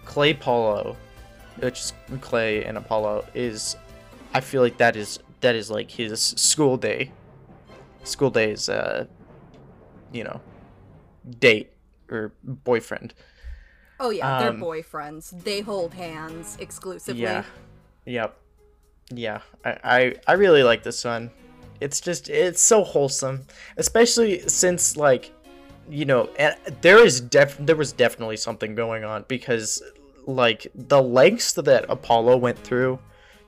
Clay 0.04 0.34
Paulo, 0.34 0.98
which 1.60 1.80
is 1.80 1.94
Clay 2.20 2.66
and 2.66 2.78
Apollo 2.78 3.26
is 3.34 3.78
I 4.34 4.42
feel 4.42 4.62
like 4.62 4.78
that 4.78 4.96
is 4.96 5.20
that 5.42 5.56
is 5.56 5.70
like 5.72 5.90
his 5.90 6.20
school 6.22 6.76
day 6.76 7.12
school 8.04 8.30
days 8.32 8.68
uh 8.70 9.06
you 10.12 10.24
know 10.24 10.42
date 11.40 11.72
or 12.10 12.34
boyfriend. 12.44 13.14
Oh 14.00 14.10
yeah, 14.10 14.40
they're 14.40 14.50
Um, 14.50 14.60
boyfriends. 14.62 15.44
They 15.44 15.60
hold 15.62 15.94
hands 15.94 16.58
exclusively. 16.60 17.22
Yeah. 17.22 17.44
Yep. 18.06 18.38
Yeah. 19.10 19.42
I, 19.66 19.78
I 19.84 20.16
I 20.28 20.34
really 20.34 20.64
like 20.64 20.84
this 20.84 21.04
one. 21.04 21.32
It's 21.82 22.02
just 22.02 22.30
it's 22.30 22.62
so 22.62 22.84
wholesome, 22.84 23.46
especially 23.78 24.48
since 24.48 24.98
like 24.98 25.32
you 25.90 26.06
know, 26.06 26.30
and 26.38 26.56
there 26.82 27.04
is 27.04 27.22
def 27.22 27.58
there 27.58 27.76
was 27.76 27.92
definitely 27.92 28.38
something 28.38 28.76
going 28.76 29.04
on 29.04 29.26
because 29.28 29.82
like 30.26 30.68
the 30.76 31.02
lengths 31.02 31.54
that 31.54 31.86
Apollo 31.90 32.38
went 32.38 32.60
through 32.60 33.00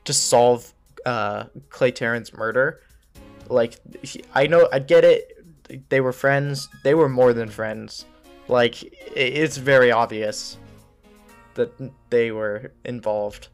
to 0.06 0.14
solve 0.14 0.74
uh 1.06 1.46
Clay 1.70 1.92
Terran's 1.92 2.34
murder. 2.34 2.82
Like 3.50 3.80
he, 4.04 4.24
I 4.34 4.48
know 4.48 4.68
I 4.72 4.80
get 4.80 5.04
it. 5.04 5.38
They 5.90 6.02
were 6.02 6.14
friends. 6.14 6.68
They 6.84 6.94
were 6.94 7.10
more 7.10 7.34
than 7.34 7.50
friends. 7.50 8.06
Like 8.48 8.76
it's 9.16 9.58
very 9.58 9.92
obvious 9.92 10.58
that 11.56 11.72
they 12.10 12.32
were 12.32 12.72
involved. 12.86 13.50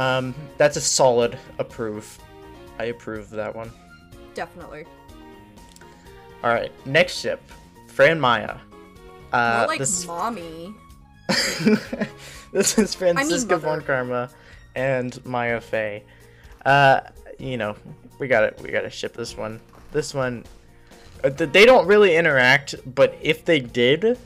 Um, 0.00 0.34
that's 0.56 0.78
a 0.78 0.80
solid 0.80 1.38
approve. 1.58 2.18
I 2.78 2.84
approve 2.84 3.28
that 3.30 3.54
one. 3.54 3.70
Definitely. 4.32 4.86
All 6.42 6.50
right, 6.50 6.72
next 6.86 7.20
ship, 7.20 7.42
Fran 7.88 8.18
Maya. 8.18 8.56
Uh, 9.30 9.58
More 9.58 9.66
like 9.66 9.78
this 9.78 10.06
mommy. 10.06 10.74
this 12.50 12.78
is 12.78 12.94
Franziska 12.94 13.56
mother. 13.56 13.58
von 13.58 13.82
Karma 13.82 14.30
and 14.74 15.22
Maya 15.26 15.60
Fey. 15.60 16.02
Uh, 16.64 17.02
you 17.38 17.58
know, 17.58 17.76
we 18.18 18.26
got 18.26 18.56
to 18.56 18.62
We 18.62 18.70
got 18.70 18.82
to 18.82 18.90
ship 18.90 19.12
this 19.12 19.36
one. 19.36 19.60
This 19.92 20.14
one, 20.14 20.44
uh, 21.22 21.28
they 21.28 21.66
don't 21.66 21.86
really 21.86 22.16
interact, 22.16 22.74
but 22.94 23.14
if 23.20 23.44
they 23.44 23.60
did, 23.60 24.18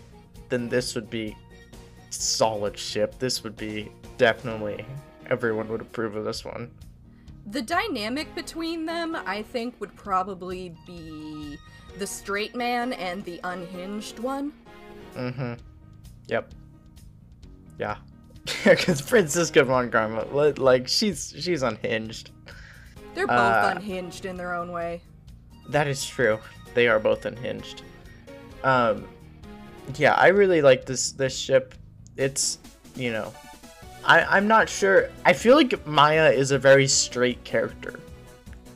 then 0.51 0.69
this 0.69 0.95
would 0.95 1.11
be 1.11 1.37
solid 2.11 2.79
ship. 2.79 3.19
This 3.19 3.43
would 3.43 3.57
be 3.57 3.91
definitely 4.19 4.87
everyone 5.31 5.69
would 5.69 5.81
approve 5.81 6.17
of 6.17 6.25
this 6.25 6.45
one. 6.45 6.71
The 7.47 7.63
dynamic 7.63 8.35
between 8.35 8.87
them, 8.87 9.15
I 9.15 9.43
think, 9.43 9.79
would 9.81 9.95
probably 9.97 10.75
be 10.87 11.59
the 11.99 12.07
straight 12.07 12.55
man 12.57 12.93
and 12.95 13.23
the 13.25 13.39
unhinged 13.45 14.19
one. 14.19 14.53
Mm-hmm. 15.17 15.55
Yep. 16.29 16.53
Yeah. 17.79 17.97
Because 18.65 19.01
Franziska 19.01 19.65
von 19.65 19.91
Karma, 19.91 20.25
like 20.59 20.87
she's 20.87 21.35
she's 21.39 21.63
unhinged. 21.63 22.31
They're 23.15 23.27
both 23.27 23.39
Uh, 23.39 23.73
unhinged 23.77 24.27
in 24.27 24.37
their 24.37 24.55
own 24.55 24.71
way. 24.71 25.01
That 25.71 25.87
is 25.87 26.05
true. 26.05 26.39
They 26.75 26.89
are 26.89 26.99
both 26.99 27.25
unhinged. 27.25 27.83
Um, 28.63 29.07
yeah, 29.97 30.13
I 30.15 30.29
really 30.29 30.61
like 30.61 30.85
this 30.85 31.13
this 31.13 31.37
ship. 31.39 31.75
It's 32.17 32.59
you 32.97 33.13
know, 33.13 33.33
I 34.05 34.25
I'm 34.25 34.47
not 34.47 34.69
sure. 34.69 35.11
I 35.25 35.33
feel 35.33 35.57
like 35.57 35.87
Maya 35.87 36.31
is 36.31 36.51
a 36.51 36.59
very 36.59 36.87
straight 36.87 37.43
character. 37.45 37.99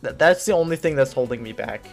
That 0.02 0.18
that's 0.18 0.44
the 0.44 0.52
only 0.52 0.76
thing 0.76 0.96
that's 0.96 1.12
holding 1.12 1.42
me 1.42 1.52
back. 1.52 1.86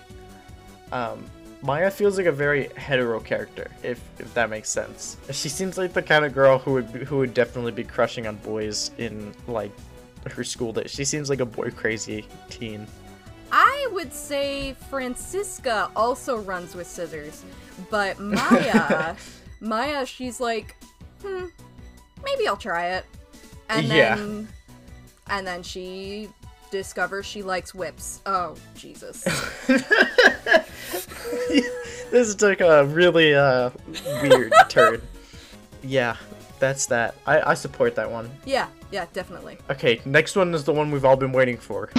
Um, 0.91 1.25
Maya 1.61 1.89
feels 1.89 2.17
like 2.17 2.27
a 2.27 2.31
very 2.31 2.69
hetero 2.75 3.19
character, 3.19 3.69
if 3.83 4.01
if 4.19 4.33
that 4.33 4.49
makes 4.49 4.69
sense. 4.69 5.17
She 5.31 5.49
seems 5.49 5.77
like 5.77 5.93
the 5.93 6.01
kind 6.01 6.23
of 6.23 6.33
girl 6.33 6.59
who 6.59 6.73
would 6.73 6.85
who 6.85 7.17
would 7.17 7.33
definitely 7.33 7.71
be 7.71 7.83
crushing 7.83 8.27
on 8.27 8.35
boys 8.37 8.91
in 8.97 9.33
like 9.47 9.71
her 10.29 10.43
school 10.43 10.73
days. 10.73 10.91
She 10.91 11.05
seems 11.05 11.29
like 11.29 11.39
a 11.39 11.45
boy 11.45 11.71
crazy 11.71 12.25
teen. 12.49 12.87
I 13.51 13.87
would 13.91 14.13
say 14.13 14.73
Franziska 14.89 15.89
also 15.95 16.37
runs 16.37 16.75
with 16.75 16.87
scissors, 16.87 17.43
but 17.89 18.19
Maya, 18.19 19.15
Maya, 19.61 20.05
she's 20.05 20.39
like, 20.39 20.75
hmm, 21.21 21.45
maybe 22.23 22.47
I'll 22.47 22.57
try 22.57 22.89
it, 22.89 23.05
and 23.69 23.85
Yeah. 23.87 24.15
then, 24.15 24.47
and 25.29 25.47
then 25.47 25.63
she 25.63 26.29
discovers 26.71 27.25
she 27.25 27.41
likes 27.43 27.73
whips. 27.73 28.21
Oh 28.25 28.55
Jesus! 28.75 29.23
this 32.11 32.35
took 32.35 32.61
a 32.61 32.85
really 32.85 33.33
uh, 33.35 33.69
weird 34.21 34.53
turn. 34.69 35.01
Yeah, 35.83 36.15
that's 36.59 36.85
that. 36.87 37.15
I, 37.25 37.51
I 37.51 37.53
support 37.53 37.95
that 37.95 38.09
one. 38.09 38.29
yeah, 38.45 38.67
yeah, 38.91 39.05
definitely. 39.13 39.57
Okay, 39.69 40.01
next 40.05 40.35
one 40.35 40.53
is 40.53 40.63
the 40.63 40.73
one 40.73 40.91
we've 40.91 41.05
all 41.05 41.15
been 41.17 41.31
waiting 41.31 41.57
for. 41.57 41.89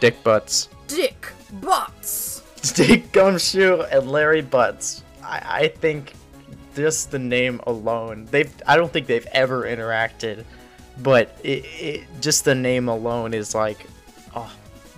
Dick 0.00 0.22
Butts. 0.24 0.68
Dick 0.88 1.28
butts. 1.60 2.42
Dick 2.74 3.12
Gumshoe 3.12 3.82
and 3.82 4.10
Larry 4.10 4.40
Butts. 4.42 5.04
I, 5.22 5.42
I 5.44 5.68
think 5.68 6.14
just 6.74 7.10
the 7.10 7.18
name 7.18 7.60
alone, 7.66 8.26
they've 8.30 8.52
I 8.66 8.76
don't 8.76 8.92
think 8.92 9.06
they've 9.06 9.26
ever 9.32 9.62
interacted, 9.62 10.44
but 11.02 11.36
it, 11.42 11.64
it 11.78 12.04
just 12.20 12.44
the 12.44 12.54
name 12.54 12.88
alone 12.88 13.34
is 13.34 13.54
like, 13.54 13.86
oh, 14.34 14.52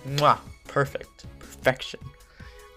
mwah, 0.07 0.39
perfect, 0.67 1.25
perfection. 1.39 1.99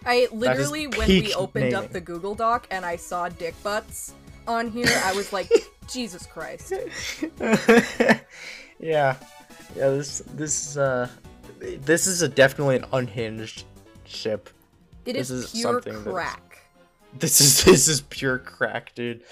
I 0.05 0.28
literally, 0.33 0.87
when 0.87 1.09
we 1.09 1.35
opened 1.35 1.75
up 1.75 1.90
the 1.90 2.00
Google 2.00 2.35
Doc 2.35 2.67
and 2.71 2.85
I 2.85 2.97
saw 2.97 3.28
dick 3.28 3.55
butts 3.62 4.14
on 4.47 4.71
here, 4.71 4.88
I 5.05 5.12
was 5.12 5.33
like, 5.33 5.50
Jesus 5.93 6.26
Christ. 6.26 6.73
yeah, 7.40 8.19
yeah. 8.78 9.17
This 9.75 10.23
this 10.35 10.76
uh, 10.76 11.09
this 11.59 12.07
is 12.07 12.23
a 12.23 12.28
definitely 12.28 12.76
an 12.76 12.85
unhinged 12.93 13.64
ship. 14.05 14.49
It 15.05 15.14
This 15.14 15.31
is 15.31 15.45
is 15.45 15.52
pure 15.52 15.83
something 15.83 16.02
crack. 16.02 16.48
This 17.15 17.41
is 17.41 17.65
this 17.65 17.88
is 17.88 18.00
pure 18.03 18.38
crack, 18.38 18.95
dude. 18.95 19.23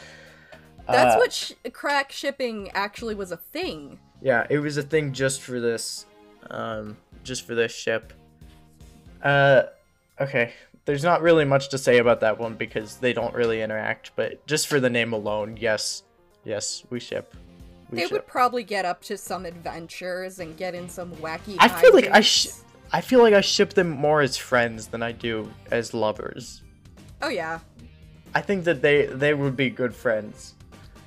That's 0.89 1.17
Uh, 1.17 1.19
what 1.19 1.33
sh- 1.33 1.53
crack 1.73 2.13
shipping 2.13 2.71
actually 2.73 3.15
was 3.17 3.33
a 3.33 3.37
thing. 3.37 3.99
Yeah, 4.23 4.47
it 4.49 4.59
was 4.61 4.77
a 4.77 4.83
thing 4.83 5.13
just 5.13 5.41
for 5.43 5.61
this, 5.61 6.07
um, 6.51 6.97
just 7.25 7.47
for 7.47 7.55
this 7.55 7.73
ship. 7.75 8.13
Uh, 9.23 9.65
okay. 10.21 10.53
There's 10.85 11.03
not 11.03 11.21
really 11.21 11.45
much 11.45 11.69
to 11.71 11.79
say 11.79 11.99
about 11.99 12.21
that 12.21 12.39
one 12.39 12.55
because 12.55 12.97
they 12.99 13.13
don't 13.13 13.35
really 13.35 13.61
interact, 13.61 14.13
but 14.15 14.47
just 14.47 14.69
for 14.69 14.79
the 14.79 14.89
name 14.89 15.13
alone, 15.13 15.57
yes, 15.61 16.05
yes, 16.45 16.85
we 16.91 17.01
ship. 17.01 17.35
We 17.91 17.97
They 17.97 18.03
ship. 18.05 18.13
would 18.13 18.27
probably 18.29 18.63
get 18.63 18.85
up 18.85 19.03
to 19.03 19.19
some 19.19 19.45
adventures 19.47 20.39
and 20.39 20.57
get 20.57 20.77
in 20.77 20.89
some 20.89 21.11
wacky. 21.17 21.57
I 21.59 21.69
feel 21.69 21.93
like 21.93 22.09
I 22.13 22.21
sh- 22.21 22.49
I 22.93 23.01
feel 23.01 23.21
like 23.21 23.35
I 23.35 23.41
ship 23.41 23.75
them 23.75 23.91
more 23.91 24.21
as 24.21 24.37
friends 24.37 24.87
than 24.87 25.03
I 25.03 25.11
do 25.11 25.53
as 25.73 25.93
lovers. 25.93 26.63
Oh 27.23 27.29
yeah, 27.29 27.61
I 28.35 28.41
think 28.41 28.65
that 28.65 28.83
they 28.83 29.07
they 29.07 29.35
would 29.35 29.57
be 29.57 29.71
good 29.71 29.95
friends. 29.95 30.55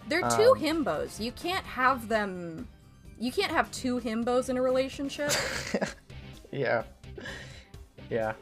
they're 0.07 0.21
two 0.29 0.53
Um, 0.55 0.59
himbos. 0.59 1.19
You 1.19 1.31
can't 1.31 1.65
have 1.65 2.07
them. 2.07 2.67
You 3.19 3.31
can't 3.31 3.51
have 3.51 3.69
two 3.71 3.99
himbos 3.99 4.49
in 4.49 4.57
a 4.57 4.61
relationship. 4.61 5.31
yeah. 6.51 6.83
Yeah. 8.09 8.33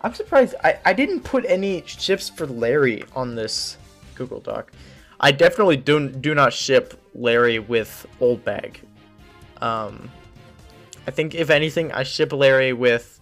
I'm 0.00 0.14
surprised 0.14 0.54
I, 0.64 0.78
I 0.84 0.92
didn't 0.94 1.20
put 1.20 1.44
any 1.46 1.84
ships 1.86 2.28
for 2.28 2.46
Larry 2.46 3.04
on 3.14 3.36
this 3.36 3.76
Google 4.16 4.40
Doc. 4.40 4.72
I 5.20 5.30
definitely 5.30 5.76
do 5.76 6.08
do 6.08 6.34
not 6.34 6.52
ship 6.52 7.00
Larry 7.14 7.60
with 7.60 8.04
Old 8.20 8.44
Bag. 8.44 8.80
Um 9.60 10.10
I 11.06 11.10
think 11.12 11.34
if 11.36 11.50
anything 11.50 11.92
I 11.92 12.02
ship 12.02 12.32
Larry 12.32 12.72
with 12.72 13.20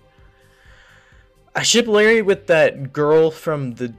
I 1.54 1.62
ship 1.62 1.86
Larry 1.86 2.22
with 2.22 2.46
that 2.46 2.92
girl 2.92 3.30
from 3.30 3.72
the 3.72 3.92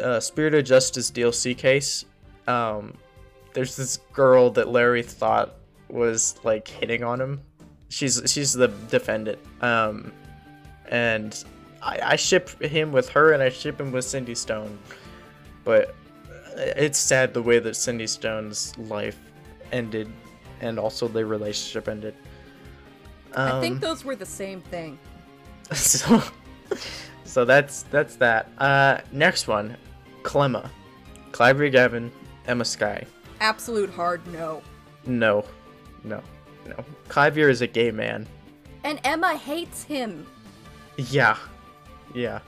uh, 0.00 0.20
Spirit 0.20 0.54
of 0.54 0.64
Justice 0.64 1.10
DLC 1.10 1.56
case. 1.56 2.04
Um 2.46 2.96
there's 3.54 3.76
this 3.76 3.96
girl 4.12 4.50
that 4.50 4.68
Larry 4.68 5.02
thought 5.02 5.56
was 5.88 6.36
like 6.44 6.68
hitting 6.68 7.02
on 7.02 7.20
him. 7.20 7.40
She's 7.88 8.22
she's 8.26 8.52
the 8.52 8.68
defendant. 8.68 9.38
Um 9.60 10.12
and 10.86 11.44
I, 11.82 12.00
I 12.02 12.16
ship 12.16 12.60
him 12.62 12.92
with 12.92 13.08
her 13.10 13.32
and 13.32 13.42
I 13.42 13.50
ship 13.50 13.80
him 13.80 13.92
with 13.92 14.04
Cindy 14.04 14.34
Stone. 14.34 14.78
But 15.64 15.94
it's 16.56 16.98
sad 16.98 17.34
the 17.34 17.42
way 17.42 17.58
that 17.58 17.74
Cindy 17.76 18.06
Stone's 18.06 18.76
life 18.78 19.18
ended 19.72 20.10
and 20.60 20.78
also 20.78 21.08
their 21.08 21.26
relationship 21.26 21.88
ended. 21.88 22.14
Um, 23.34 23.52
I 23.52 23.60
think 23.60 23.80
those 23.80 24.04
were 24.04 24.16
the 24.16 24.26
same 24.26 24.60
thing. 24.62 24.98
so 25.72 26.22
so 27.24 27.44
that's 27.44 27.82
that's 27.84 28.16
that. 28.16 28.50
Uh, 28.58 28.98
next 29.12 29.48
one, 29.48 29.76
Clemma, 30.22 30.70
Clive 31.32 31.72
Gavin, 31.72 32.10
Ema 32.48 32.64
Skye. 32.64 33.06
Absolute 33.40 33.90
hard 33.90 34.26
no. 34.32 34.62
No, 35.06 35.44
no, 36.04 36.22
no. 36.66 36.84
Clive 37.08 37.38
is 37.38 37.62
a 37.62 37.66
gay 37.66 37.90
man. 37.90 38.26
And 38.84 39.00
Ema 39.06 39.36
hates 39.36 39.84
him. 39.84 40.26
Yeah, 40.96 41.36
yeah. 42.14 42.40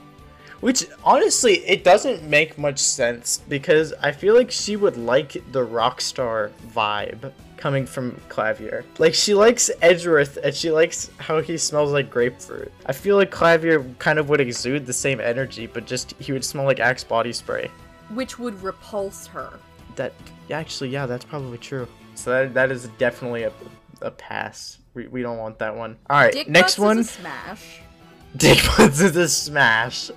Which 0.59 0.85
honestly, 1.03 1.55
it 1.65 1.83
doesn't 1.83 2.23
make 2.23 2.57
much 2.57 2.77
sense 2.77 3.41
because 3.49 3.93
I 4.01 4.11
feel 4.11 4.35
like 4.35 4.51
she 4.51 4.75
would 4.75 4.95
like 4.95 5.41
the 5.51 5.63
rock 5.63 6.01
star 6.01 6.51
vibe 6.73 7.31
coming 7.61 7.85
from 7.85 8.19
Klavier. 8.27 8.83
Like 8.97 9.13
she 9.13 9.35
likes 9.35 9.69
Edgeworth 9.81 10.37
and 10.43 10.53
she 10.53 10.71
likes 10.71 11.11
how 11.19 11.41
he 11.41 11.57
smells 11.57 11.91
like 11.91 12.09
grapefruit. 12.09 12.71
I 12.87 12.91
feel 12.91 13.15
like 13.15 13.29
Klavier 13.29 13.97
kind 13.99 14.17
of 14.17 14.29
would 14.29 14.41
exude 14.41 14.87
the 14.87 14.93
same 14.93 15.21
energy, 15.21 15.67
but 15.67 15.85
just 15.85 16.13
he 16.19 16.33
would 16.33 16.43
smell 16.43 16.65
like 16.65 16.79
Axe 16.79 17.03
body 17.03 17.31
spray. 17.31 17.69
Which 18.09 18.39
would 18.39 18.61
repulse 18.63 19.27
her. 19.27 19.59
That 19.95 20.13
actually, 20.49 20.89
yeah, 20.89 21.05
that's 21.05 21.23
probably 21.23 21.59
true. 21.59 21.87
So 22.15 22.31
that 22.31 22.53
that 22.55 22.71
is 22.71 22.87
definitely 22.97 23.43
a, 23.43 23.53
a 24.01 24.11
pass. 24.11 24.79
We, 24.95 25.07
we 25.07 25.21
don't 25.21 25.37
want 25.37 25.59
that 25.59 25.75
one. 25.75 25.97
All 26.09 26.19
right, 26.19 26.33
Dick 26.33 26.49
next 26.49 26.75
Butts 26.75 26.79
one. 26.79 26.99
Is 26.99 27.09
a 27.09 27.13
smash. 27.13 27.81
Dick 28.37 28.57
Butts 28.75 28.99
is 29.01 29.15
a 29.15 29.29
smash, 29.29 30.09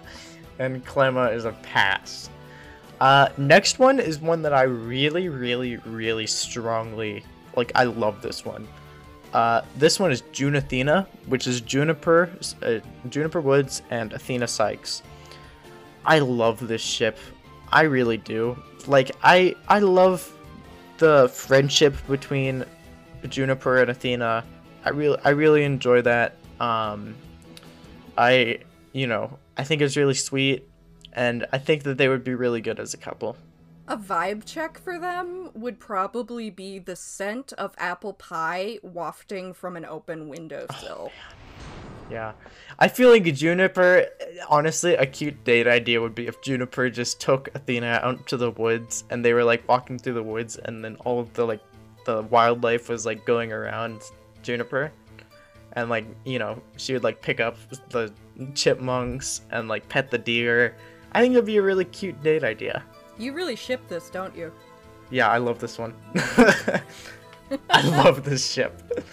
and 0.59 0.85
Clemma 0.87 1.35
is 1.35 1.45
a 1.45 1.53
pass. 1.53 2.31
Uh, 3.01 3.29
next 3.37 3.79
one 3.79 4.01
is 4.01 4.19
one 4.19 4.43
that 4.43 4.55
I 4.55 4.63
really, 4.63 5.29
really, 5.29 5.77
really 5.79 6.27
strongly 6.27 7.25
like. 7.57 7.73
I 7.75 7.85
love 7.85 8.23
this 8.23 8.45
one. 8.45 8.67
Uh, 9.33 9.63
this 9.77 9.99
one 9.99 10.13
is 10.13 10.23
June 10.33 10.55
Athena, 10.55 11.09
which 11.27 11.49
is 11.49 11.61
Juniper, 11.61 12.31
uh, 12.63 12.79
Juniper 13.09 13.41
Woods, 13.41 13.83
and 13.91 14.13
Athena 14.13 14.47
Cykes. 14.47 15.03
I 16.07 16.21
love 16.21 16.67
this 16.67 16.83
ship. 16.83 17.19
I 17.73 17.83
really 17.83 18.17
do. 18.17 18.57
Like 18.87 19.11
I, 19.23 19.57
I 19.69 19.81
love 19.81 20.33
the 20.99 21.29
friendship 21.33 21.97
between 22.09 22.65
Juniper 23.29 23.79
and 23.79 23.91
Athena. 23.91 24.45
I 24.85 24.91
really, 24.91 25.19
I 25.25 25.31
really 25.31 25.65
enjoy 25.65 26.03
that. 26.03 26.37
Um, 26.61 27.17
I, 28.17 28.61
you 28.93 29.09
know, 29.09 29.39
I 29.57 29.65
think 29.65 29.83
it's 29.83 29.97
really 29.97 30.15
sweet, 30.15 30.69
and 31.13 31.47
I 31.53 31.59
think 31.59 31.83
that 31.85 31.99
they 31.99 32.09
would 32.09 32.23
be 32.23 32.35
really 32.35 32.61
good 32.61 32.79
as 32.79 32.95
a 32.95 32.99
couple. 32.99 33.37
A 33.87 33.97
vibe 33.99 34.45
check 34.47 34.79
for 34.79 34.99
them 34.99 35.51
would 35.55 35.79
probably 35.79 36.49
be 36.49 36.79
the 36.79 36.97
scent 36.97 37.53
of 37.55 37.75
apple 37.77 38.15
pie 38.15 38.79
wafting 38.83 39.53
from 39.53 39.77
an 39.77 39.85
open 39.85 40.29
windowsill. 40.29 41.13
Oh, 41.13 41.35
yeah. 42.11 42.33
I 42.79 42.89
feel 42.89 43.11
like 43.11 43.25
Juniper, 43.35 44.07
honestly, 44.49 44.95
a 44.95 45.05
cute 45.05 45.45
date 45.45 45.67
idea 45.67 46.01
would 46.01 46.15
be 46.15 46.27
if 46.27 46.41
Juniper 46.41 46.89
just 46.89 47.21
took 47.21 47.55
Athena 47.55 48.01
out 48.03 48.27
to 48.29 48.39
the 48.39 48.51
woods 48.53 49.05
and 49.11 49.23
they 49.23 49.35
were 49.35 49.45
like 49.45 49.69
walking 49.69 49.99
through 49.99 50.15
the 50.15 50.23
woods 50.23 50.57
and 50.57 50.83
then 50.83 50.97
all 51.05 51.21
of 51.21 51.33
the 51.35 51.45
like 51.45 51.61
the 52.07 52.23
wildlife 52.23 52.89
was 52.89 53.05
like 53.05 53.25
going 53.27 53.53
around 53.53 54.01
Juniper. 54.43 54.93
And 55.73 55.91
like, 55.91 56.07
you 56.25 56.39
know, 56.39 56.63
she 56.77 56.93
would 56.93 57.03
like 57.03 57.21
pick 57.21 57.41
up 57.41 57.57
the 57.91 58.13
chipmunks 58.55 59.43
and 59.51 59.69
like 59.69 59.89
pet 59.89 60.11
the 60.11 60.19
deer. 60.19 60.77
I 61.13 61.21
think 61.21 61.33
it'd 61.33 61.45
be 61.45 61.57
a 61.59 61.63
really 61.63 61.85
cute 61.85 62.23
date 62.23 62.45
idea. 62.45 62.83
You 63.19 63.33
really 63.33 63.57
ship 63.57 63.87
this, 63.89 64.11
don't 64.11 64.35
you? 64.37 64.53
Yeah, 65.11 65.29
I 65.29 65.39
love 65.39 65.59
this 65.59 65.79
one. 65.79 65.95
I 67.71 67.87
love 67.87 68.25
this 68.25 68.51
ship. 68.51 69.05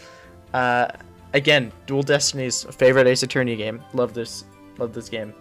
Uh, 0.54 0.88
again, 1.34 1.72
Dual 1.86 2.04
Destinies 2.04 2.64
favorite 2.64 3.08
Ace 3.08 3.24
Attorney 3.24 3.56
game. 3.56 3.82
Love 3.94 4.14
this. 4.14 4.46
Love 4.78 4.94
this 4.94 5.10
game. 5.10 5.34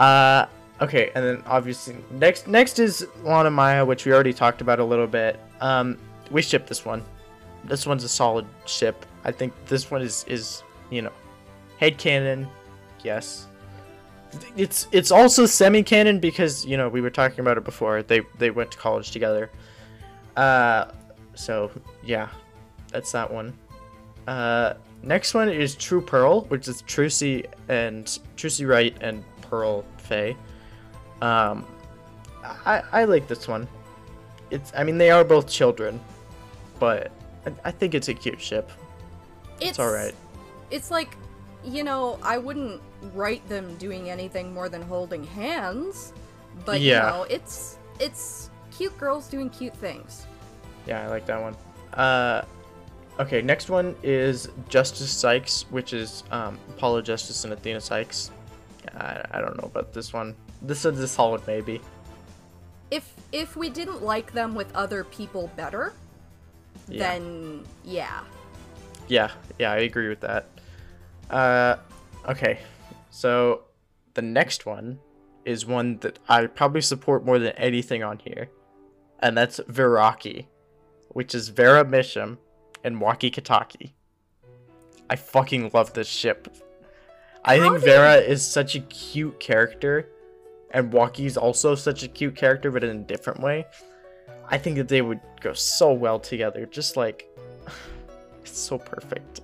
Uh, 0.00 0.46
okay, 0.80 1.10
and 1.14 1.24
then 1.24 1.42
obviously 1.46 1.96
next 2.10 2.48
next 2.48 2.78
is 2.78 3.06
Lana 3.22 3.50
Maya, 3.50 3.84
which 3.84 4.06
we 4.06 4.12
already 4.12 4.32
talked 4.32 4.60
about 4.60 4.78
a 4.78 4.84
little 4.84 5.06
bit. 5.06 5.38
Um, 5.60 5.98
we 6.30 6.42
ship 6.42 6.66
this 6.66 6.84
one. 6.84 7.04
This 7.64 7.86
one's 7.86 8.04
a 8.04 8.08
solid 8.08 8.46
ship. 8.66 9.04
I 9.24 9.32
think 9.32 9.52
this 9.66 9.90
one 9.90 10.02
is 10.02 10.24
is 10.28 10.62
you 10.90 11.02
know, 11.02 11.12
head 11.78 11.98
canon, 11.98 12.48
yes. 13.02 13.47
It's 14.56 14.86
it's 14.92 15.10
also 15.10 15.46
semi 15.46 15.82
canon 15.82 16.18
because 16.18 16.64
you 16.66 16.76
know 16.76 16.88
we 16.88 17.00
were 17.00 17.10
talking 17.10 17.40
about 17.40 17.56
it 17.56 17.64
before. 17.64 18.02
They 18.02 18.20
they 18.38 18.50
went 18.50 18.70
to 18.72 18.78
college 18.78 19.10
together. 19.10 19.50
Uh, 20.36 20.86
so 21.34 21.70
yeah, 22.04 22.28
that's 22.92 23.12
that 23.12 23.32
one. 23.32 23.56
Uh, 24.26 24.74
next 25.02 25.32
one 25.34 25.48
is 25.48 25.74
True 25.74 26.02
Pearl, 26.02 26.42
which 26.42 26.68
is 26.68 26.82
Trucy 26.82 27.46
and 27.68 28.06
Trucy 28.36 28.68
Wright 28.68 28.96
and 29.00 29.24
Pearl 29.40 29.84
Fey. 29.96 30.36
Um, 31.22 31.66
I 32.44 32.82
I 32.92 33.04
like 33.04 33.28
this 33.28 33.48
one. 33.48 33.66
It's 34.50 34.72
I 34.76 34.84
mean 34.84 34.98
they 34.98 35.10
are 35.10 35.24
both 35.24 35.48
children, 35.48 36.00
but 36.78 37.10
I, 37.46 37.52
I 37.64 37.70
think 37.70 37.94
it's 37.94 38.08
a 38.08 38.14
cute 38.14 38.40
ship. 38.40 38.70
It's, 39.60 39.70
It's 39.70 39.78
all 39.78 39.92
right. 39.92 40.14
It's 40.70 40.90
like, 40.90 41.16
you 41.68 41.84
know, 41.84 42.18
I 42.22 42.38
wouldn't 42.38 42.80
write 43.14 43.46
them 43.48 43.76
doing 43.76 44.10
anything 44.10 44.52
more 44.52 44.68
than 44.68 44.82
holding 44.82 45.24
hands, 45.24 46.12
but 46.64 46.80
Yeah. 46.80 47.04
you 47.04 47.10
know, 47.18 47.22
it's 47.24 47.76
it's 48.00 48.50
cute 48.70 48.96
girls 48.98 49.28
doing 49.28 49.50
cute 49.50 49.74
things. 49.76 50.26
Yeah, 50.86 51.02
I 51.04 51.08
like 51.08 51.26
that 51.26 51.40
one. 51.40 51.56
Uh, 51.94 52.42
okay, 53.18 53.42
next 53.42 53.68
one 53.70 53.94
is 54.02 54.48
Justice 54.68 55.10
Sykes, 55.10 55.62
which 55.70 55.92
is 55.92 56.22
um, 56.30 56.58
Apollo 56.70 57.02
Justice 57.02 57.44
and 57.44 57.52
Athena 57.52 57.80
Cykes. 57.80 58.30
I, 58.96 59.22
I 59.32 59.40
don't 59.40 59.56
know 59.58 59.66
about 59.68 59.92
this 59.92 60.12
one. 60.12 60.34
This 60.62 60.84
is 60.84 60.98
a 61.00 61.08
solid 61.08 61.46
maybe. 61.46 61.80
If 62.90 63.12
if 63.32 63.56
we 63.56 63.68
didn't 63.68 64.02
like 64.02 64.32
them 64.32 64.54
with 64.54 64.74
other 64.74 65.04
people 65.04 65.50
better, 65.56 65.92
Yeah. 66.88 66.98
then 66.98 67.64
yeah. 67.84 68.20
Yeah, 69.08 69.30
yeah, 69.58 69.72
I 69.72 69.78
agree 69.78 70.08
with 70.08 70.20
that. 70.20 70.46
Uh, 71.30 71.76
okay, 72.28 72.58
so 73.10 73.62
the 74.14 74.22
next 74.22 74.66
one 74.66 74.98
is 75.44 75.66
one 75.66 75.98
that 75.98 76.18
I 76.28 76.46
probably 76.46 76.80
support 76.80 77.24
more 77.24 77.38
than 77.38 77.52
anything 77.52 78.02
on 78.02 78.18
here, 78.18 78.50
and 79.20 79.36
that's 79.36 79.60
Viraki, 79.60 80.46
which 81.08 81.34
is 81.34 81.48
Vera 81.48 81.84
Misham 81.84 82.38
and 82.84 82.96
Wocky 82.96 83.32
Kitaki. 83.32 83.92
I 85.10 85.16
fucking 85.16 85.70
love 85.72 85.92
this 85.94 86.08
ship. 86.08 86.54
I 87.44 87.58
How 87.58 87.70
think 87.70 87.84
Vera 87.84 88.16
is 88.16 88.46
such 88.46 88.74
a 88.74 88.80
cute 88.80 89.40
character, 89.40 90.08
and 90.70 90.92
Wocky's 90.92 91.36
also 91.36 91.74
such 91.74 92.02
a 92.02 92.08
cute 92.08 92.36
character, 92.36 92.70
but 92.70 92.84
in 92.84 92.96
a 92.96 93.02
different 93.02 93.40
way. 93.40 93.66
I 94.50 94.58
think 94.58 94.76
that 94.76 94.88
they 94.88 95.02
would 95.02 95.20
go 95.40 95.52
so 95.52 95.92
well 95.92 96.18
together, 96.18 96.66
just 96.66 96.96
like 96.96 97.28
it's 98.42 98.58
so 98.58 98.78
perfect. 98.78 99.40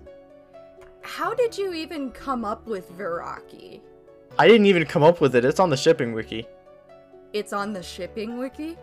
How 1.05 1.35
did 1.35 1.57
you 1.57 1.73
even 1.75 2.11
come 2.11 2.45
up 2.45 2.67
with 2.67 2.90
Viraki? 2.99 3.81
I 4.38 4.49
didn't 4.49 4.67
even 4.67 4.85
come 4.87 5.03
up 5.03 5.21
with 5.21 5.37
it. 5.37 5.45
It's 5.45 5.61
on 5.61 5.71
the 5.71 5.77
shipping 5.77 6.12
wiki. 6.12 6.47
It's 7.33 7.53
on 7.53 7.73
the 7.73 7.83
shipping 7.83 8.38
wiki? 8.38 8.77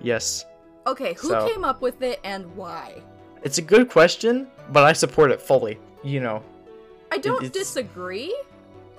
Yes. 0.00 0.46
Okay, 0.86 1.14
who 1.14 1.28
So- 1.28 1.48
came 1.48 1.64
up 1.64 1.82
with 1.82 2.00
it 2.02 2.20
and 2.24 2.54
why? 2.56 3.02
It's 3.42 3.58
a 3.58 3.62
good 3.62 3.90
question, 3.90 4.46
but 4.72 4.84
I 4.84 4.92
support 4.92 5.30
it 5.30 5.42
fully. 5.42 5.78
You 6.02 6.20
know, 6.20 6.42
I 7.10 7.18
don't 7.18 7.42
it's- 7.44 7.50
disagree. 7.50 8.34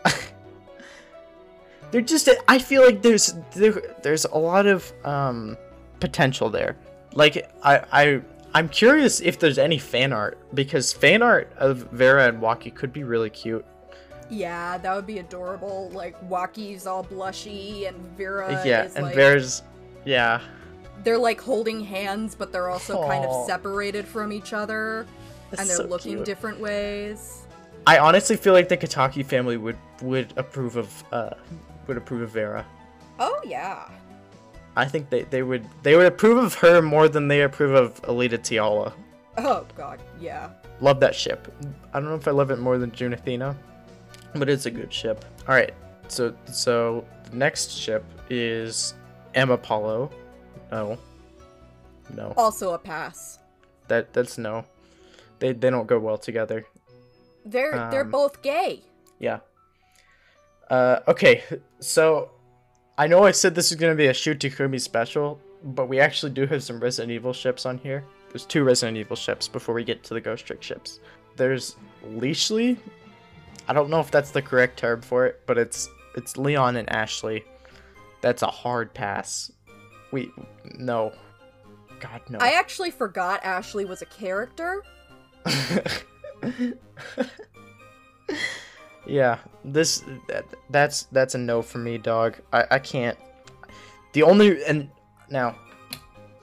they're 1.91 2.01
just 2.01 2.29
I 2.47 2.59
feel 2.59 2.83
like 2.85 3.01
there's 3.01 3.33
there, 3.55 3.81
there's 4.03 4.25
a 4.25 4.37
lot 4.37 4.65
of 4.67 4.91
um 5.03 5.57
potential 5.99 6.49
there. 6.49 6.75
Like 7.13 7.49
I 7.63 7.81
I 7.91 8.21
I'm 8.55 8.69
curious 8.69 9.19
if 9.19 9.37
there's 9.37 9.57
any 9.57 9.77
fan 9.77 10.13
art 10.13 10.37
because 10.55 10.93
fan 10.93 11.21
art 11.21 11.51
of 11.57 11.91
Vera 11.91 12.29
and 12.29 12.41
Wocky 12.41 12.73
could 12.73 12.93
be 12.93 13.03
really 13.03 13.29
cute. 13.29 13.65
Yeah, 14.29 14.77
that 14.77 14.95
would 14.95 15.05
be 15.05 15.19
adorable. 15.19 15.91
Like 15.93 16.17
Wocky's 16.29 16.87
all 16.87 17.03
blushy 17.03 17.85
and 17.85 17.97
Vera 18.17 18.63
yeah, 18.65 18.85
is 18.85 18.95
and 18.95 19.07
like 19.07 19.15
Vera's 19.15 19.61
yeah. 20.05 20.39
they're 21.03 21.17
like 21.17 21.41
holding 21.41 21.81
hands, 21.81 22.33
but 22.33 22.53
they're 22.53 22.69
also 22.69 23.05
kind 23.05 23.25
of 23.25 23.45
separated 23.45 24.07
from 24.07 24.31
each 24.31 24.53
other, 24.53 25.05
It's 25.51 25.59
and 25.59 25.69
they're 25.69 25.75
so 25.75 25.83
looking 25.87 26.13
cute. 26.15 26.25
different 26.25 26.57
ways. 26.57 27.41
I 27.85 27.99
honestly 27.99 28.37
feel 28.37 28.53
like 28.53 28.69
the 28.69 28.77
Kitaki 28.77 29.25
family 29.25 29.57
would 29.57 29.77
would 30.01 30.31
approve 30.37 30.77
of 30.77 31.03
uh 31.11 31.31
would 31.87 31.97
approve 31.97 32.21
of 32.21 32.29
Vera. 32.29 32.65
Oh 33.19 33.41
yeah. 33.45 33.89
I 34.75 34.85
think 34.85 35.09
they, 35.09 35.23
they 35.23 35.41
would 35.41 35.65
they 35.83 35.95
would 35.95 36.05
approve 36.05 36.37
of 36.43 36.53
her 36.55 36.81
more 36.81 37.07
than 37.07 37.27
they 37.27 37.41
approve 37.41 37.73
of 37.73 38.01
Alita 38.03 38.37
Tiala. 38.39 38.93
Oh 39.37 39.65
god, 39.77 40.01
yeah. 40.19 40.49
Love 40.81 40.99
that 40.99 41.15
ship. 41.15 41.47
I 41.93 41.99
don't 41.99 42.09
know 42.09 42.15
if 42.15 42.27
I 42.27 42.31
love 42.31 42.51
it 42.51 42.59
more 42.59 42.77
than 42.77 42.91
June 42.91 43.13
Athena, 43.13 43.55
but 44.33 44.49
it's 44.49 44.65
a 44.65 44.71
good 44.71 44.93
ship. 44.93 45.23
All 45.47 45.55
right, 45.55 45.73
so 46.09 46.35
so 46.51 47.05
the 47.29 47.37
next 47.37 47.71
ship 47.71 48.03
is 48.29 48.93
M 49.33 49.51
Apollo. 49.51 50.11
No, 50.71 50.97
no, 52.13 52.33
Also 52.35 52.73
a 52.73 52.77
pass. 52.79 53.39
that 53.87 54.11
that's 54.13 54.37
no. 54.37 54.65
They 55.39 55.53
they 55.53 55.69
don't 55.69 55.87
go 55.87 55.99
well 55.99 56.17
together. 56.17 56.65
They're 57.45 57.87
they're 57.91 58.01
Um, 58.03 58.11
both 58.11 58.41
gay. 58.41 58.81
Yeah. 59.19 59.39
Uh, 60.69 60.99
okay, 61.07 61.43
so 61.79 62.31
I 62.97 63.07
know 63.07 63.23
I 63.23 63.31
said 63.31 63.55
this 63.55 63.71
is 63.71 63.77
gonna 63.77 63.95
be 63.95 64.07
a 64.07 64.13
Shu 64.13 64.35
Takumi 64.35 64.79
special, 64.79 65.39
but 65.63 65.89
we 65.89 65.99
actually 65.99 66.31
do 66.31 66.45
have 66.47 66.63
some 66.63 66.79
Resident 66.79 67.11
Evil 67.11 67.33
ships 67.33 67.65
on 67.65 67.77
here. 67.77 68.05
There's 68.29 68.45
two 68.45 68.63
Resident 68.63 68.97
Evil 68.97 69.15
ships 69.15 69.47
before 69.47 69.75
we 69.75 69.83
get 69.83 70.03
to 70.05 70.13
the 70.13 70.21
Ghost 70.21 70.45
Trick 70.45 70.61
ships. 70.63 70.99
There's 71.35 71.75
Leashley. 72.05 72.77
I 73.67 73.73
don't 73.73 73.89
know 73.89 73.99
if 73.99 74.11
that's 74.11 74.31
the 74.31 74.41
correct 74.41 74.79
term 74.79 75.01
for 75.01 75.25
it, 75.25 75.41
but 75.45 75.57
it's 75.57 75.89
it's 76.15 76.37
Leon 76.37 76.77
and 76.77 76.89
Ashley. 76.89 77.43
That's 78.21 78.41
a 78.43 78.47
hard 78.47 78.93
pass. 78.93 79.51
We 80.11 80.31
no. 80.77 81.11
God 81.99 82.21
no. 82.29 82.39
I 82.39 82.51
actually 82.51 82.91
forgot 82.91 83.43
Ashley 83.43 83.85
was 83.85 84.01
a 84.01 84.05
character. 84.05 84.83
yeah, 89.07 89.39
this 89.63 90.03
that, 90.27 90.45
that's 90.69 91.03
that's 91.11 91.35
a 91.35 91.37
no 91.37 91.61
for 91.61 91.77
me, 91.77 91.97
dog. 91.97 92.37
I 92.51 92.65
I 92.71 92.79
can't. 92.79 93.17
The 94.13 94.23
only 94.23 94.63
and 94.65 94.89
now 95.29 95.55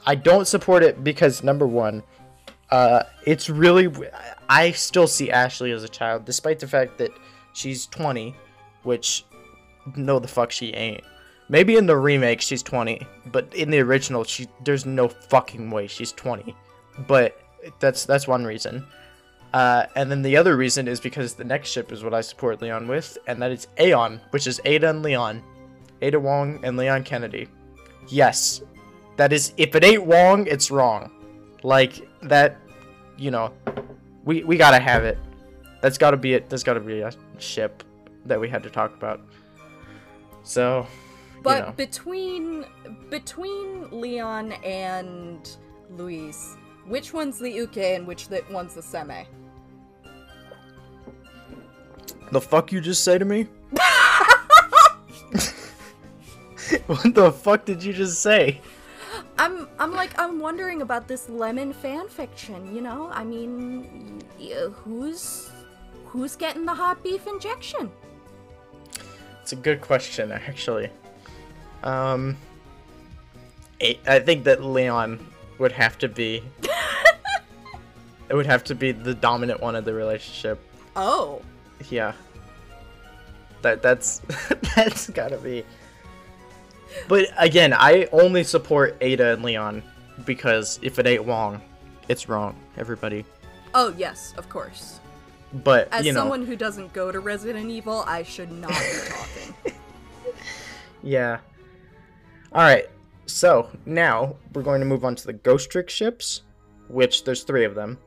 I 0.07 0.15
don't 0.15 0.47
support 0.47 0.83
it 0.83 1.03
because 1.03 1.43
number 1.43 1.67
one, 1.67 2.03
uh, 2.71 3.05
it's 3.25 3.49
really 3.49 3.93
I 4.49 4.73
still 4.73 5.07
see 5.07 5.31
Ashley 5.31 5.73
as 5.73 5.85
a 5.85 5.89
child, 5.89 6.25
despite 6.25 6.59
the 6.59 6.69
fact 6.69 6.99
that 6.99 7.11
she's 7.53 7.87
20, 7.87 8.35
which 8.83 9.25
no 9.97 10.19
the 10.19 10.29
fuck 10.29 10.51
she 10.51 10.73
ain't. 10.75 11.03
Maybe 11.49 11.77
in 11.77 11.87
the 11.87 11.97
remake 11.97 12.41
she's 12.41 12.63
20, 12.63 13.07
but 13.27 13.53
in 13.55 13.71
the 13.71 13.81
original 13.81 14.25
she 14.25 14.49
there's 14.65 14.87
no 14.87 15.09
fucking 15.09 15.71
way 15.71 15.87
she's 15.87 16.13
20. 16.13 16.55
But 17.07 17.39
that's 17.79 18.05
that's 18.05 18.27
one 18.27 18.45
reason. 18.45 18.87
Uh, 19.53 19.87
and 19.97 20.11
then 20.11 20.23
the 20.23 20.37
other 20.37 20.57
reason 20.57 20.89
is 20.89 20.99
because 20.99 21.35
the 21.35 21.45
next 21.45 21.71
ship 21.71 21.93
is 21.93 22.03
what 22.03 22.15
I 22.15 22.23
support 22.23 22.63
Leon 22.63 22.89
with, 22.89 23.19
and 23.27 23.41
that 23.43 23.51
is 23.51 23.69
Aeon, 23.79 24.21
which 24.31 24.47
is 24.47 24.61
Ada 24.65 24.91
and 24.91 25.03
Leon. 25.03 25.43
Ada 26.01 26.19
Wong 26.19 26.59
and 26.65 26.77
Leon 26.77 27.05
Kennedy. 27.05 27.49
Yes. 28.09 28.63
That 29.17 29.33
is 29.33 29.53
if 29.57 29.75
it 29.75 29.85
ain't 29.85 30.07
wrong, 30.07 30.47
it's 30.47 30.71
wrong. 30.71 31.11
Like 31.63 32.09
that 32.23 32.57
you 33.19 33.31
know, 33.31 33.53
we 34.25 34.43
we 34.43 34.57
gotta 34.57 34.81
have 34.81 35.05
it. 35.05 35.19
That's 35.81 35.99
gotta 35.99 36.17
be 36.17 36.35
it. 36.35 36.49
There's 36.49 36.65
gotta 36.65 36.81
be 36.81 37.01
a 37.01 37.13
ship 37.39 37.85
that 38.27 38.41
we 38.41 38.49
had 38.49 38.63
to 38.63 38.71
talk 38.71 38.95
about. 38.95 39.21
So, 40.43 40.87
but 41.43 41.59
you 41.59 41.67
know. 41.67 41.73
between 41.73 42.65
between 43.11 44.01
Leon 44.01 44.53
and 44.65 45.57
Luis, 45.91 46.57
which 46.87 47.13
one's 47.13 47.39
the 47.39 47.51
uke 47.51 47.77
and 47.77 48.07
which 48.07 48.29
the, 48.29 48.43
one's 48.51 48.75
the 48.75 48.81
seme? 48.81 49.27
The 52.33 52.41
fuck 52.41 52.73
you 52.73 52.81
just 52.81 53.05
say 53.05 53.19
to 53.19 53.27
me? 53.27 53.47
what 56.87 57.15
the 57.15 57.31
fuck 57.31 57.67
did 57.67 57.85
you 57.85 57.93
just 57.93 58.23
say? 58.23 58.59
I'm 59.39 59.69
I'm 59.79 59.93
like 59.93 60.19
I'm 60.19 60.41
wondering 60.41 60.81
about 60.81 61.07
this 61.07 61.29
lemon 61.29 61.75
fan 61.75 62.09
fiction. 62.09 62.75
You 62.75 62.81
know, 62.81 63.11
I 63.13 63.23
mean, 63.23 64.23
who's 64.73 65.51
who's 66.07 66.35
getting 66.35 66.65
the 66.65 66.73
hot 66.73 67.05
beef 67.05 67.27
injection? 67.27 67.91
It's 69.43 69.53
a 69.53 69.57
good 69.57 69.83
question, 69.83 70.33
actually. 70.33 70.89
Um, 71.83 72.39
I 74.07 74.21
think 74.21 74.45
that 74.45 74.65
Leon 74.65 75.19
would 75.59 75.73
have 75.73 75.99
to 75.99 76.09
be. 76.09 76.43
it 78.31 78.35
would 78.35 78.47
have 78.47 78.65
to 78.65 78.75
be 78.75 78.93
the 78.93 79.15
dominant 79.15 79.61
one 79.61 79.77
of 79.77 79.85
the 79.85 79.93
relationship. 79.93 80.59
Oh. 80.97 81.43
Yeah. 81.91 82.13
That 83.63 83.83
that's 83.83 84.23
that's 84.77 85.11
gotta 85.11 85.39
be. 85.39 85.65
But 87.09 87.29
again, 87.39 87.73
I 87.73 88.09
only 88.13 88.45
support 88.45 88.97
Ada 89.01 89.35
and 89.35 89.43
Leon 89.43 89.83
because 90.25 90.79
if 90.83 90.99
it 90.99 91.07
ain't 91.07 91.27
wrong, 91.27 91.61
it's 92.09 92.29
wrong. 92.29 92.57
Everybody. 92.77 93.25
Oh 93.75 93.95
yes, 93.97 94.35
of 94.37 94.49
course. 94.49 95.01
But 95.53 95.89
as 95.93 96.07
you 96.07 96.13
know, 96.13 96.21
someone 96.21 96.47
who 96.47 96.57
doesn't 96.57 96.93
go 96.93 97.13
to 97.13 97.21
Resident 97.21 97.71
Evil, 97.71 98.05
I 98.07 98.23
should 98.23 98.51
not 98.51 98.71
be 98.71 99.09
talking. 99.09 99.75
yeah. 101.03 101.39
All 102.53 102.63
right. 102.63 102.89
So 103.27 103.71
now 103.87 104.37
we're 104.55 104.63
going 104.63 104.81
to 104.81 104.87
move 104.87 105.05
on 105.05 105.15
to 105.15 105.27
the 105.27 105.33
Ghost 105.33 105.71
Trick 105.71 105.89
ships, 105.91 106.43
which 106.89 107.25
there's 107.25 107.45
three 107.45 107.65
of 107.65 107.75
them. 107.75 107.99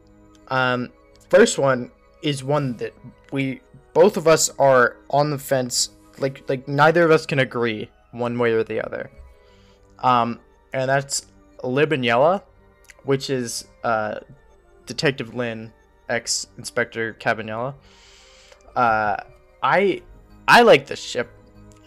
Um, 0.50 0.90
first 1.30 1.58
one 1.58 1.92
is 2.22 2.44
one 2.44 2.78
that 2.78 2.94
we 3.32 3.62
both 3.96 4.18
of 4.18 4.28
us 4.28 4.52
are 4.60 4.98
on 5.10 5.32
the 5.32 5.40
fence. 5.40 5.90
Like 6.20 6.48
like 6.48 6.68
neither 6.68 7.04
of 7.04 7.10
us 7.10 7.26
can 7.26 7.40
agree 7.40 7.90
one 8.12 8.38
way 8.38 8.52
or 8.52 8.64
the 8.64 8.86
other. 8.86 9.10
Um, 10.00 10.40
and 10.74 10.88
that's 10.88 11.26
Lib 11.64 11.94
and 11.94 12.06
Yella, 12.06 12.44
which 13.04 13.30
is 13.30 13.66
uh, 13.84 14.20
Detective 14.86 15.34
Lynn, 15.34 15.72
ex 16.10 16.48
Inspector 16.58 17.14
Cabanela. 17.16 17.74
Uh, 18.76 19.16
I 19.64 20.02
I 20.48 20.62
like 20.62 20.86
this 20.86 21.02
ship. 21.02 21.32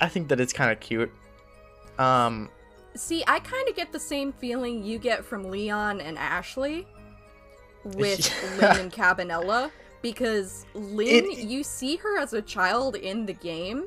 I 0.00 0.08
think 0.08 0.28
that 0.28 0.40
it's 0.40 0.52
kind 0.52 0.72
of 0.72 0.80
cute. 0.80 1.12
Um, 1.98 2.48
See, 2.94 3.22
I 3.26 3.38
kind 3.40 3.68
of 3.68 3.76
get 3.76 3.92
the 3.92 4.00
same 4.00 4.32
feeling 4.32 4.82
you 4.82 4.98
get 4.98 5.24
from 5.24 5.44
Leon 5.44 6.00
and 6.00 6.16
Ashley 6.16 6.86
with 7.84 8.32
Lynn 8.58 8.78
and 8.78 8.92
Cabanela 8.92 9.70
because 10.02 10.66
Lynn, 10.74 11.26
it, 11.26 11.38
you 11.38 11.62
see 11.62 11.96
her 11.96 12.18
as 12.18 12.32
a 12.32 12.42
child 12.42 12.96
in 12.96 13.26
the 13.26 13.32
game, 13.32 13.84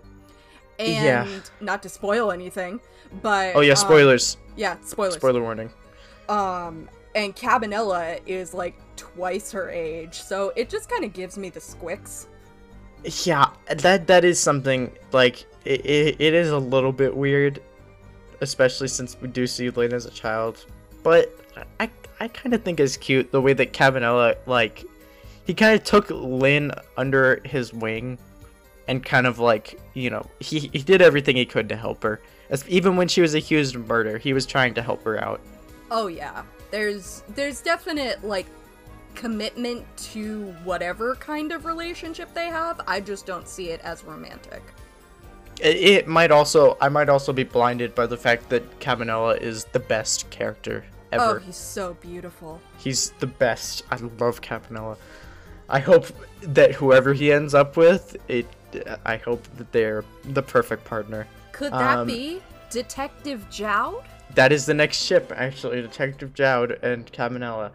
and 0.80 0.90
yeah. 1.28 1.40
not 1.60 1.84
to 1.84 1.90
spoil 1.90 2.32
anything, 2.32 2.80
but 3.22 3.56
oh 3.56 3.62
yeah, 3.62 3.74
spoilers. 3.74 4.36
Um, 4.36 4.54
yeah, 4.58 4.78
spoilers. 4.84 5.16
Spoiler 5.16 5.42
warning. 5.42 5.72
Um, 6.30 6.90
and 7.16 7.36
Cabanela 7.36 8.20
is 8.26 8.54
like 8.54 8.76
twice 8.96 9.52
her 9.52 9.70
age, 9.70 10.22
so 10.22 10.52
it 10.56 10.70
just 10.70 10.90
kind 10.90 11.04
of 11.04 11.14
gives 11.14 11.38
me 11.38 11.50
the 11.50 11.60
squicks. 11.60 12.28
Yeah, 13.26 13.50
that 13.70 14.08
that 14.08 14.24
is 14.24 14.40
something 14.40 14.92
like 15.12 15.46
it, 15.66 15.86
it, 15.86 16.16
it 16.20 16.34
is 16.34 16.52
a 16.52 16.58
little 16.58 16.92
bit 16.92 17.16
weird, 17.16 17.62
especially 18.42 18.88
since 18.88 19.20
we 19.20 19.28
do 19.28 19.48
see 19.48 19.70
Lynn 19.70 19.94
as 19.94 20.06
a 20.06 20.12
child. 20.12 20.66
But 21.04 21.36
I 21.80 21.90
I 22.20 22.28
kind 22.28 22.54
of 22.54 22.64
think 22.64 22.80
it's 22.80 22.98
cute 22.98 23.32
the 23.32 23.42
way 23.42 23.54
that 23.54 23.74
Cabanela 23.74 24.36
like 24.46 24.86
he 25.52 25.56
kind 25.56 25.76
of 25.76 25.84
took 25.84 26.10
Lynn 26.10 26.72
under 26.96 27.42
his 27.44 27.74
wing 27.74 28.18
and 28.88 29.04
kind 29.04 29.28
of 29.28 29.38
like 29.38 29.78
you 29.94 30.10
know 30.10 30.26
he, 30.40 30.60
he 30.60 30.80
did 30.80 31.02
everything 31.02 31.36
he 31.36 31.46
could 31.46 31.68
to 31.68 31.76
help 31.76 32.04
her. 32.04 32.22
As, 32.50 32.66
even 32.70 32.96
when 32.96 33.10
she 33.10 33.20
was 33.20 33.34
accused 33.34 33.76
of 33.76 33.86
murder 33.86 34.18
he 34.18 34.32
was 34.32 34.46
trying 34.46 34.74
to 34.76 34.82
help 34.82 35.04
her 35.04 35.22
out. 35.22 35.42
Oh 35.92 36.08
yeah. 36.08 36.44
There's 36.72 37.24
there's 37.36 37.60
definite 37.60 38.24
like 38.24 38.46
commitment 39.14 39.86
to 40.14 40.54
whatever 40.64 41.16
kind 41.16 41.52
of 41.52 41.66
relationship 41.66 42.34
they 42.34 42.48
have. 42.48 42.80
I 42.88 43.02
just 43.02 43.26
don't 43.26 43.46
see 43.46 43.72
it 43.72 43.82
as 43.82 44.06
romantic. 44.06 44.64
It, 45.60 45.76
it 45.76 46.08
might 46.08 46.32
also 46.32 46.78
i 46.80 46.88
might 46.88 47.10
also 47.10 47.34
be 47.34 47.44
blinded 47.44 47.94
by 47.94 48.06
the 48.06 48.16
fact 48.16 48.48
that 48.52 48.80
cabanela 48.80 49.38
is 49.38 49.66
the 49.66 49.82
best 49.82 50.30
character 50.30 50.86
ever. 51.12 51.24
Oh 51.24 51.40
he's 51.40 51.58
so 51.58 51.96
beautiful. 51.96 52.62
He's 52.78 53.10
the 53.20 53.28
best. 53.28 53.84
I 53.92 53.98
love 53.98 54.40
cabanela 54.40 54.96
i 55.72 55.80
hope 55.80 56.08
that 56.42 56.74
whoever 56.74 57.14
he 57.14 57.32
ends 57.32 57.54
up 57.54 57.76
with 57.78 58.18
it 58.28 58.46
I 59.06 59.18
hope 59.18 59.44
that 59.58 59.72
they're 59.72 60.04
the 60.24 60.42
perfect 60.42 60.86
partner. 60.86 61.28
Could 61.52 61.74
that 61.74 62.00
um, 62.00 62.08
be 62.08 62.42
Detective 62.70 63.50
Jowd? 63.50 64.04
That 64.36 64.52
is 64.52 64.66
the 64.66 64.74
next 64.74 65.04
ship, 65.04 65.32
actually, 65.36 65.82
Detective 65.82 66.34
Jowd 66.34 66.80
and 66.84 67.12
Cabanela. 67.12 67.72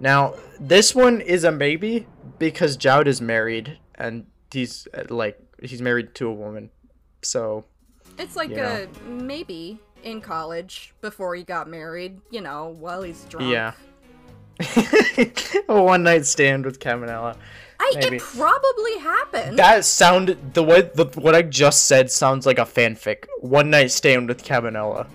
Now, 0.00 0.34
this 0.58 0.94
one 0.94 1.20
is 1.20 1.44
a 1.44 1.52
maybe 1.52 2.06
because 2.38 2.76
Jowd 2.76 3.08
is 3.08 3.20
married 3.20 3.78
and 3.96 4.26
he's 4.52 4.88
like 5.08 5.38
he's 5.62 5.82
married 5.82 6.14
to 6.16 6.28
a 6.28 6.32
woman. 6.32 6.70
So 7.22 7.64
it's 8.16 8.36
like 8.36 8.52
a 8.52 8.54
know. 8.54 8.88
maybe 9.06 9.78
in 10.04 10.20
college 10.20 10.94
before 11.00 11.34
he 11.34 11.42
got 11.42 11.68
married, 11.68 12.20
you 12.30 12.40
know, 12.40 12.76
while 12.78 13.02
he's 13.02 13.24
drunk. 13.24 13.52
Yeah. 13.52 13.72
a 15.68 15.82
one 15.82 16.02
night 16.02 16.26
stand 16.26 16.64
with 16.64 16.80
Cabanela. 16.80 17.36
I, 17.80 17.92
it 17.96 18.20
probably 18.20 18.98
happened. 18.98 19.58
That 19.58 19.84
sounded 19.84 20.54
the 20.54 20.64
way 20.64 20.82
the, 20.82 21.06
what 21.14 21.34
I 21.34 21.42
just 21.42 21.86
said 21.86 22.10
sounds 22.10 22.44
like 22.44 22.58
a 22.58 22.64
fanfic. 22.64 23.26
One 23.40 23.70
night 23.70 23.90
stand 23.92 24.28
with 24.28 24.44
Cabanela. 24.44 25.06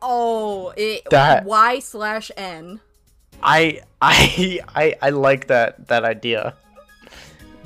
Oh, 0.00 0.72
it 0.76 1.02
that 1.10 1.44
Y 1.44 1.80
slash 1.80 2.30
N. 2.36 2.80
I 3.42 3.80
I 4.02 4.60
I 4.74 4.94
I 5.02 5.10
like 5.10 5.48
that 5.48 5.88
that 5.88 6.04
idea. 6.04 6.54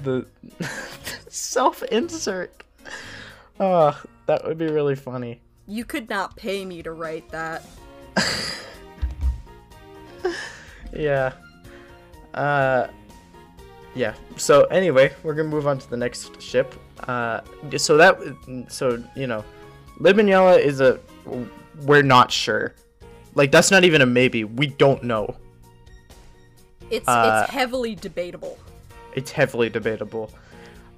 The 0.03 0.27
self 1.29 1.83
insert. 1.85 2.63
Oh, 3.59 3.73
ah, 3.73 4.03
that 4.27 4.45
would 4.47 4.59
be 4.59 4.67
really 4.67 4.95
funny. 4.95 5.41
You 5.67 5.85
could 5.85 6.09
not 6.09 6.37
pay 6.37 6.65
me 6.65 6.83
to 6.83 6.93
write 6.93 7.29
that. 7.31 7.65
Yeah. 10.97 11.33
Uh 12.35 12.89
yeah. 13.95 14.15
So 14.37 14.65
anyway, 14.65 15.13
we're 15.23 15.35
gonna 15.35 15.49
move 15.49 15.67
on 15.67 15.79
to 15.79 15.91
the 15.91 15.97
next 15.97 16.41
ship. 16.41 16.75
Uh, 17.09 17.41
so 17.77 17.97
that 17.97 18.19
so 18.69 19.03
you 19.15 19.27
know, 19.27 19.45
Libanella 19.99 20.59
is 20.59 20.81
a 20.81 21.01
we're 21.83 22.03
not 22.03 22.31
sure. 22.31 22.75
Like 23.35 23.51
that's 23.51 23.71
not 23.71 23.85
even 23.85 24.03
a 24.03 24.07
maybe. 24.07 24.45
We 24.45 24.69
don't 24.69 25.03
know. 25.03 25.37
It's 26.91 27.09
Uh, 27.09 27.43
it's 27.43 27.53
heavily 27.53 27.95
debatable. 27.95 28.59
It's 29.15 29.31
heavily 29.31 29.71
debatable. 29.71 30.31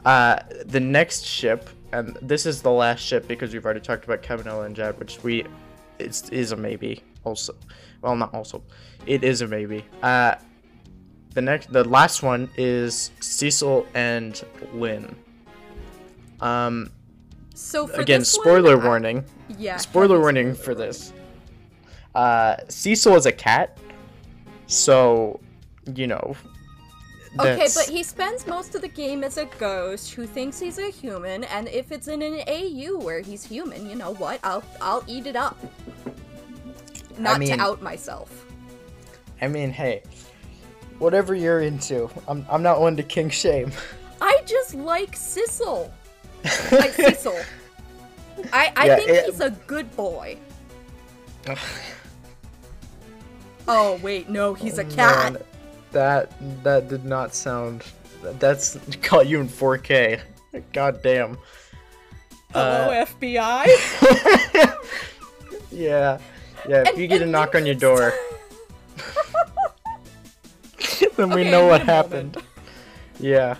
Uh, 0.04 0.40
the 0.66 0.80
next 0.80 1.24
ship, 1.24 1.68
and 1.92 2.16
this 2.20 2.46
is 2.46 2.62
the 2.62 2.70
last 2.70 3.00
ship 3.00 3.26
because 3.28 3.52
we've 3.52 3.64
already 3.64 3.80
talked 3.80 4.04
about 4.04 4.22
Cabanela 4.22 4.66
and 4.66 4.74
Jowd, 4.76 4.98
which 4.98 5.22
we 5.22 5.44
it's 5.98 6.28
is 6.30 6.52
a 6.52 6.56
maybe. 6.56 7.02
Also, 7.24 7.54
well, 8.02 8.16
not 8.16 8.32
also, 8.34 8.62
it 9.06 9.24
is 9.24 9.40
a 9.42 9.46
maybe. 9.48 9.84
Uh, 10.02 10.34
the 11.34 11.42
next, 11.42 11.72
the 11.72 11.84
last 11.84 12.22
one 12.22 12.48
is 12.56 13.10
Sissel 13.20 13.86
and 13.94 14.42
Lynn. 14.72 15.14
Um, 16.40 16.90
So 17.54 17.86
for 17.86 18.00
again, 18.00 18.20
this 18.20 18.36
one, 18.36 18.44
spoiler 18.44 18.80
I- 18.80 18.84
warning. 18.84 19.24
yeah. 19.58 19.76
Spoiler 19.76 20.20
warning 20.20 20.54
spoiler 20.54 20.64
for 20.64 20.74
warning. 20.74 20.88
this. 20.88 21.12
Uh, 22.14 22.56
Sissel 22.68 23.16
is 23.16 23.26
a 23.26 23.32
cat, 23.32 23.78
so 24.66 25.40
you 25.94 26.06
know. 26.06 26.34
Okay, 27.38 27.68
but 27.74 27.84
he 27.88 28.02
spends 28.02 28.46
most 28.46 28.74
of 28.74 28.80
the 28.80 28.88
game 28.88 29.22
as 29.22 29.36
a 29.36 29.44
ghost 29.58 30.12
who 30.14 30.26
thinks 30.26 30.58
he's 30.58 30.78
a 30.78 30.90
human, 30.90 31.44
and 31.44 31.68
if 31.68 31.92
it's 31.92 32.08
in 32.08 32.22
an 32.22 32.40
AU 32.48 32.98
where 32.98 33.20
he's 33.20 33.44
human, 33.44 33.88
you 33.88 33.94
know 33.94 34.14
what? 34.14 34.40
I'll 34.42 34.64
I'll 34.80 35.04
eat 35.06 35.26
it 35.26 35.36
up. 35.36 35.56
Not 37.18 37.38
mean- 37.40 37.56
to 37.56 37.60
out 37.62 37.82
myself. 37.82 38.44
I 39.40 39.46
mean, 39.48 39.70
hey, 39.70 40.02
whatever 40.98 41.34
you're 41.34 41.60
into, 41.62 42.10
I'm 42.26 42.44
I'm 42.50 42.62
not 42.62 42.80
one 42.80 42.96
to 42.96 43.02
king 43.02 43.30
shame. 43.30 43.70
I 44.20 44.42
just 44.46 44.74
like 44.74 45.12
Sissel. 45.16 45.90
Like 46.72 46.92
Sissel. 46.92 47.40
I 48.52 48.72
I 48.76 48.86
Yeah, 48.86 48.96
think 48.96 49.08
it- 49.10 49.24
he's 49.26 49.40
a 49.40 49.50
good 49.66 49.94
boy. 49.96 50.38
Oh 53.66 53.98
wait, 54.02 54.28
no, 54.28 54.54
he's 54.54 54.78
a 54.78 54.84
cat. 54.84 55.32
Man, 55.34 55.42
that 55.92 56.32
that 56.64 56.88
did 56.88 57.04
not 57.04 57.34
sound. 57.34 57.84
That's 58.22 58.78
caught 59.02 59.26
you 59.28 59.40
in 59.40 59.48
4K. 59.48 60.20
God 60.72 61.02
damn. 61.02 61.38
Hello, 62.52 62.90
Uh, 62.90 63.04
FBI. 63.04 64.74
Yeah, 65.70 66.18
yeah. 66.68 66.82
If 66.82 66.88
And- 66.90 66.98
you 66.98 67.06
get 67.08 67.22
a 67.22 67.26
knock 67.26 67.54
on 67.54 67.66
your 67.66 67.74
door, 67.74 68.12
then 71.16 71.30
we 71.30 71.42
Okay, 71.42 71.50
know 71.50 71.66
what 71.66 71.82
happened. 71.82 72.36
moment. 72.36 72.48
Yeah. 73.20 73.56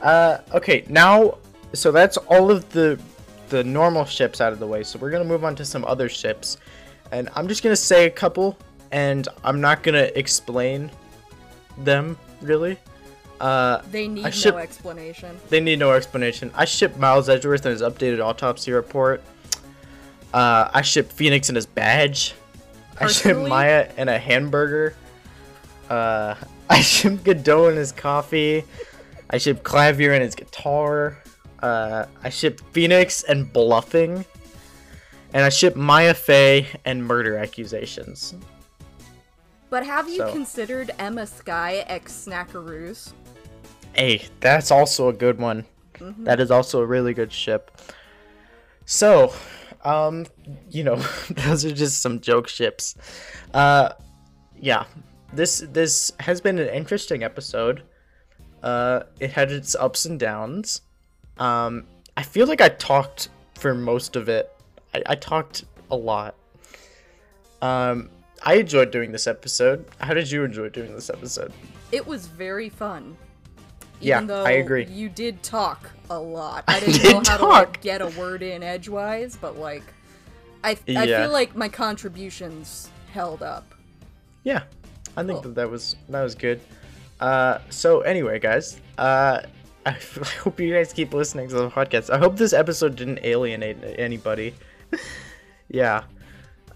Uh, 0.00 0.38
okay, 0.54 0.84
now, 0.88 1.38
so 1.72 1.90
that's 1.90 2.16
all 2.16 2.50
of 2.50 2.68
the 2.70 2.98
the 3.48 3.62
normal 3.62 4.04
ships 4.04 4.40
out 4.40 4.52
of 4.52 4.58
the 4.58 4.66
way. 4.66 4.82
So 4.82 4.98
we're 4.98 5.10
gonna 5.10 5.24
move 5.24 5.44
on 5.44 5.54
to 5.56 5.64
some 5.64 5.84
other 5.84 6.08
ships, 6.08 6.58
and 7.12 7.28
I'm 7.34 7.46
just 7.48 7.62
gonna 7.62 7.76
say 7.76 8.06
a 8.06 8.10
couple, 8.10 8.58
and 8.90 9.28
I'm 9.44 9.60
not 9.60 9.82
gonna 9.84 10.10
explain 10.16 10.90
them 11.78 12.18
really. 12.42 12.76
Uh, 13.40 13.82
They 13.90 14.08
need 14.08 14.34
ship- 14.34 14.54
no 14.54 14.60
explanation. 14.60 15.38
they 15.48 15.60
need 15.60 15.78
no 15.78 15.92
explanation. 15.92 16.50
I 16.54 16.64
ship 16.64 16.96
Miles 16.96 17.28
Edgeworth 17.28 17.64
and 17.66 17.72
his 17.72 17.82
updated 17.82 18.22
autopsy 18.24 18.72
report. 18.72 19.22
Uh, 20.32 20.70
I 20.72 20.82
ship 20.82 21.10
Phoenix 21.10 21.48
and 21.48 21.56
his 21.56 21.66
badge. 21.66 22.34
I 22.98 23.08
ship 23.08 23.36
Maya 23.36 23.90
and 23.96 24.08
a 24.10 24.18
hamburger. 24.18 24.94
Uh, 25.88 26.34
I 26.70 26.80
ship 26.80 27.22
Godot 27.24 27.68
and 27.68 27.78
his 27.78 27.92
coffee. 27.92 28.64
I 29.30 29.38
ship 29.38 29.62
Klavier 29.62 30.12
and 30.14 30.22
his 30.22 30.34
guitar. 30.34 31.18
Uh, 31.62 32.06
I 32.22 32.28
ship 32.30 32.60
Phoenix 32.72 33.22
and 33.22 33.52
bluffing. 33.52 34.24
And 35.32 35.44
I 35.44 35.48
ship 35.48 35.76
Maya 35.76 36.14
Fey 36.14 36.66
and 36.84 37.04
murder 37.06 37.36
accusations. 37.36 38.34
But 39.68 39.84
have 39.84 40.08
you 40.08 40.18
So- 40.18 40.32
considered 40.32 40.90
Ema 41.00 41.26
Skye 41.26 41.84
ex 41.88 42.26
Snackaroos? 42.26 43.12
Hey, 43.94 44.26
that's 44.40 44.70
also 44.70 45.08
a 45.08 45.12
good 45.12 45.38
one. 45.38 45.64
That 46.18 46.40
is 46.40 46.50
also 46.50 46.80
a 46.80 46.86
really 46.86 47.14
good 47.14 47.32
ship. 47.32 47.70
So, 48.84 49.32
um, 49.86 50.26
you 50.68 50.82
know, 50.82 50.96
those 51.30 51.64
are 51.64 51.72
just 51.72 52.02
some 52.02 52.20
joke 52.20 52.48
ships. 52.48 52.96
Uh, 53.54 53.90
yeah, 54.60 54.84
this 55.32 55.64
this 55.70 56.12
has 56.20 56.40
been 56.40 56.58
an 56.58 56.68
interesting 56.68 57.22
episode. 57.22 57.82
Uh, 58.62 59.04
it 59.20 59.30
had 59.30 59.52
its 59.52 59.76
ups 59.76 60.04
and 60.04 60.18
downs. 60.18 60.82
Um, 61.38 61.86
I 62.16 62.22
feel 62.22 62.46
like 62.46 62.60
I 62.60 62.68
talked 62.68 63.28
for 63.54 63.74
most 63.74 64.16
of 64.16 64.28
it. 64.28 64.52
I, 64.92 65.02
I 65.06 65.14
talked 65.14 65.64
a 65.90 65.96
lot. 65.96 66.34
Um, 67.62 68.10
I 68.42 68.54
enjoyed 68.54 68.90
doing 68.90 69.12
this 69.12 69.26
episode. 69.26 69.86
How 70.00 70.14
did 70.14 70.30
you 70.30 70.42
enjoy 70.44 70.68
doing 70.68 70.94
this 70.94 71.10
episode? 71.10 71.52
It 71.92 72.04
was 72.06 72.26
very 72.26 72.68
fun. 72.68 73.16
Yeah, 74.00 74.16
Even 74.16 74.26
though 74.26 74.44
I 74.44 74.50
agree. 74.52 74.84
You 74.86 75.08
did 75.08 75.42
talk 75.42 75.90
a 76.10 76.18
lot. 76.18 76.64
I 76.68 76.76
I 76.76 76.80
didn't 76.80 77.02
did 77.02 77.12
know 77.12 77.22
how 77.26 77.36
to 77.38 77.46
like, 77.46 77.80
get 77.80 78.02
a 78.02 78.08
word 78.08 78.42
in 78.42 78.62
edgewise, 78.62 79.36
but 79.40 79.56
like, 79.58 79.82
I 80.62 80.70
I 80.88 81.04
Yeah. 81.04 81.22
feel 81.22 81.32
like 81.32 81.56
my 81.56 81.68
contributions 81.68 82.90
held 83.12 83.42
up. 83.42 83.74
Yeah, 84.44 84.62
I 85.16 85.22
think 85.24 85.40
Cool. 85.40 85.42
that 85.42 85.54
that 85.56 85.70
was 85.70 85.96
that 86.08 86.22
was 86.22 86.34
good. 86.34 86.60
Uh, 87.20 87.58
so 87.70 88.00
anyway, 88.02 88.38
guys, 88.38 88.78
uh, 88.98 89.40
I, 89.86 89.90
I 89.90 89.94
hope 90.42 90.60
you 90.60 90.72
guys 90.74 90.92
keep 90.92 91.14
listening 91.14 91.48
to 91.48 91.54
the 91.54 91.70
podcast. 91.70 92.10
I 92.10 92.18
hope 92.18 92.36
this 92.36 92.52
episode 92.52 92.96
didn't 92.96 93.20
alienate 93.22 93.78
anybody. 93.98 94.54
yeah. 95.68 96.04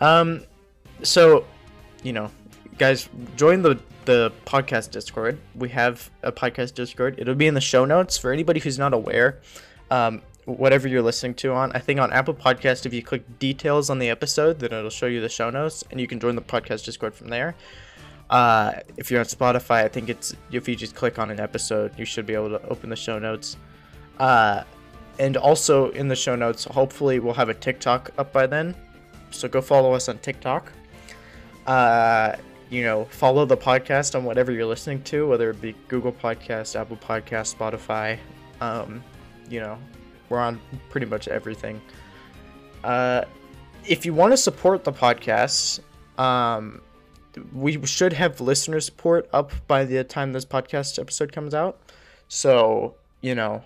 Um, 0.00 0.44
so, 1.02 1.44
you 2.02 2.12
know, 2.14 2.30
guys, 2.78 3.09
join 3.37 3.61
the 3.62 3.78
the 4.11 4.33
podcast 4.44 4.90
Discord. 4.90 5.38
We 5.55 5.68
have 5.68 6.11
a 6.25 6.33
podcast 6.33 6.75
Discord. 6.75 7.14
It'll 7.18 7.37
be 7.37 7.46
in 7.46 7.55
the 7.55 7.61
show 7.61 7.85
notes 7.85 8.18
for 8.18 8.33
anybody 8.33 8.59
who's 8.59 8.77
not 8.77 8.92
aware. 8.92 9.38
Um, 9.88 10.23
whatever 10.46 10.88
you're 10.88 11.01
listening 11.01 11.35
to 11.35 11.53
on, 11.53 11.70
I 11.77 11.79
think 11.79 12.01
on 12.01 12.12
Apple 12.12 12.35
Podcast, 12.35 12.87
if 12.87 12.92
you 12.92 13.05
click 13.05 13.38
details 13.38 13.88
on 13.88 14.01
the 14.01 14.11
episode, 14.11 14.59
then 14.59 14.73
it'll 14.73 14.90
show 14.90 15.07
you 15.07 15.20
the 15.20 15.29
show 15.29 15.49
notes, 15.49 15.85
and 15.92 16.01
you 16.01 16.09
can 16.09 16.18
join 16.18 16.35
the 16.35 16.42
podcast 16.42 16.85
Discord 16.85 17.14
from 17.14 17.29
there. 17.29 17.55
Uh, 18.29 18.73
if 18.96 19.12
you're 19.12 19.20
on 19.20 19.27
Spotify, 19.27 19.85
I 19.85 19.88
think 19.88 20.09
it's 20.09 20.35
if 20.51 20.68
you 20.68 20.75
just 20.75 20.96
click 20.96 21.20
on 21.20 21.31
an 21.31 21.38
episode, 21.38 21.96
you 21.96 22.05
should 22.05 22.27
be 22.27 22.35
able 22.35 22.49
to 22.49 22.68
open 22.68 22.90
the 22.90 22.96
show 22.96 23.20
notes. 23.20 23.59
Uh, 24.18 24.64
and 25.20 25.37
also 25.37 25.90
in 25.90 26.09
the 26.09 26.16
show 26.16 26.35
notes, 26.35 26.64
hopefully 26.64 27.20
we'll 27.20 27.35
have 27.35 27.49
a 27.49 27.55
TikTok 27.55 28.11
up 28.18 28.33
by 28.33 28.49
then. 28.49 28.75
So 29.31 29.46
go 29.46 29.61
follow 29.61 29.92
us 29.92 30.09
on 30.09 30.18
TikTok. 30.18 30.73
Uh, 31.64 32.35
you 32.70 32.85
know, 32.85 33.04
follow 33.06 33.44
the 33.44 33.56
podcast 33.56 34.14
on 34.14 34.24
whatever 34.24 34.52
you're 34.52 34.66
listening 34.66 35.02
to, 35.02 35.26
whether 35.28 35.50
it 35.50 35.61
be 35.61 35.74
Google 35.88 36.12
Podcast, 36.12 36.78
Apple 36.78 36.96
Podcast, 36.96 37.54
Spotify. 37.56 38.18
Um, 38.61 39.02
you 39.48 39.61
know, 39.61 39.76
we're 40.28 40.38
on 40.38 40.61
pretty 40.88 41.06
much 41.06 41.26
everything. 41.26 41.80
Uh, 42.85 43.24
if 43.87 44.06
you 44.06 44.14
want 44.14 44.33
to 44.33 44.37
support 44.37 44.85
the 44.85 44.92
podcast, 44.92 45.80
um, 46.16 46.80
we 47.52 47.85
should 47.87 48.12
have 48.12 48.40
listener 48.40 48.80
support 48.80 49.28
up 49.33 49.52
by 49.66 49.85
the 49.85 50.04
time 50.04 50.33
this 50.33 50.44
podcast 50.44 50.98
episode 50.98 51.33
comes 51.33 51.54
out. 51.54 51.80
So, 52.28 52.94
you 53.20 53.35
know, 53.35 53.64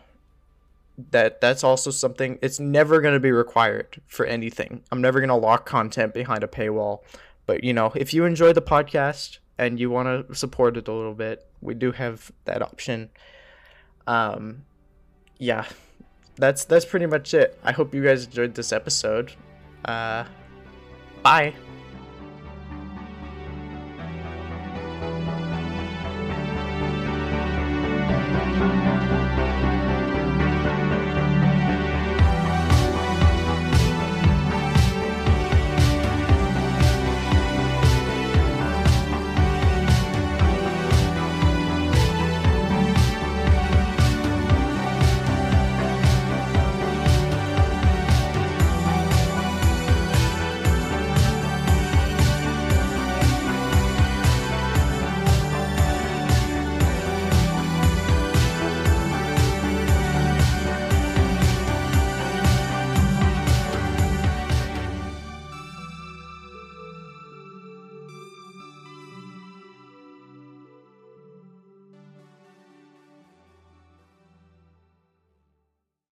that 1.11 1.41
that's 1.41 1.65
also 1.65 1.91
something 1.91 2.39
it's 2.41 2.61
never 2.61 3.01
going 3.01 3.15
to 3.15 3.21
be 3.21 3.33
required 3.33 4.01
for 4.07 4.25
anything. 4.27 4.83
I'm 4.93 5.01
never 5.01 5.21
going 5.21 5.29
to 5.29 5.35
lock 5.35 5.67
content 5.67 6.15
behind 6.15 6.45
a 6.45 6.47
paywall. 6.47 7.01
But, 7.47 7.65
you 7.65 7.73
know, 7.73 7.93
if 7.95 8.15
you 8.15 8.25
enjoy 8.25 8.53
the 8.53 8.63
podcast 8.63 9.39
and 9.59 9.79
you 9.79 9.91
want 9.91 10.29
to 10.29 10.35
support 10.35 10.77
it 10.77 10.89
a 10.89 10.93
little 10.93 11.15
bit, 11.15 11.47
we 11.61 11.75
do 11.75 11.93
have 11.93 12.31
that 12.45 12.63
option. 12.63 13.11
Um 14.07 14.65
yeah. 15.39 15.67
That's 16.37 16.65
that's 16.65 16.85
pretty 16.85 17.07
much 17.07 17.35
it. 17.35 17.59
I 17.63 17.73
hope 17.73 17.95
you 17.95 18.03
guys 18.03 18.25
enjoyed 18.27 18.55
this 18.55 18.73
episode. 18.73 19.33
Uh 19.85 20.25
bye. 21.23 21.55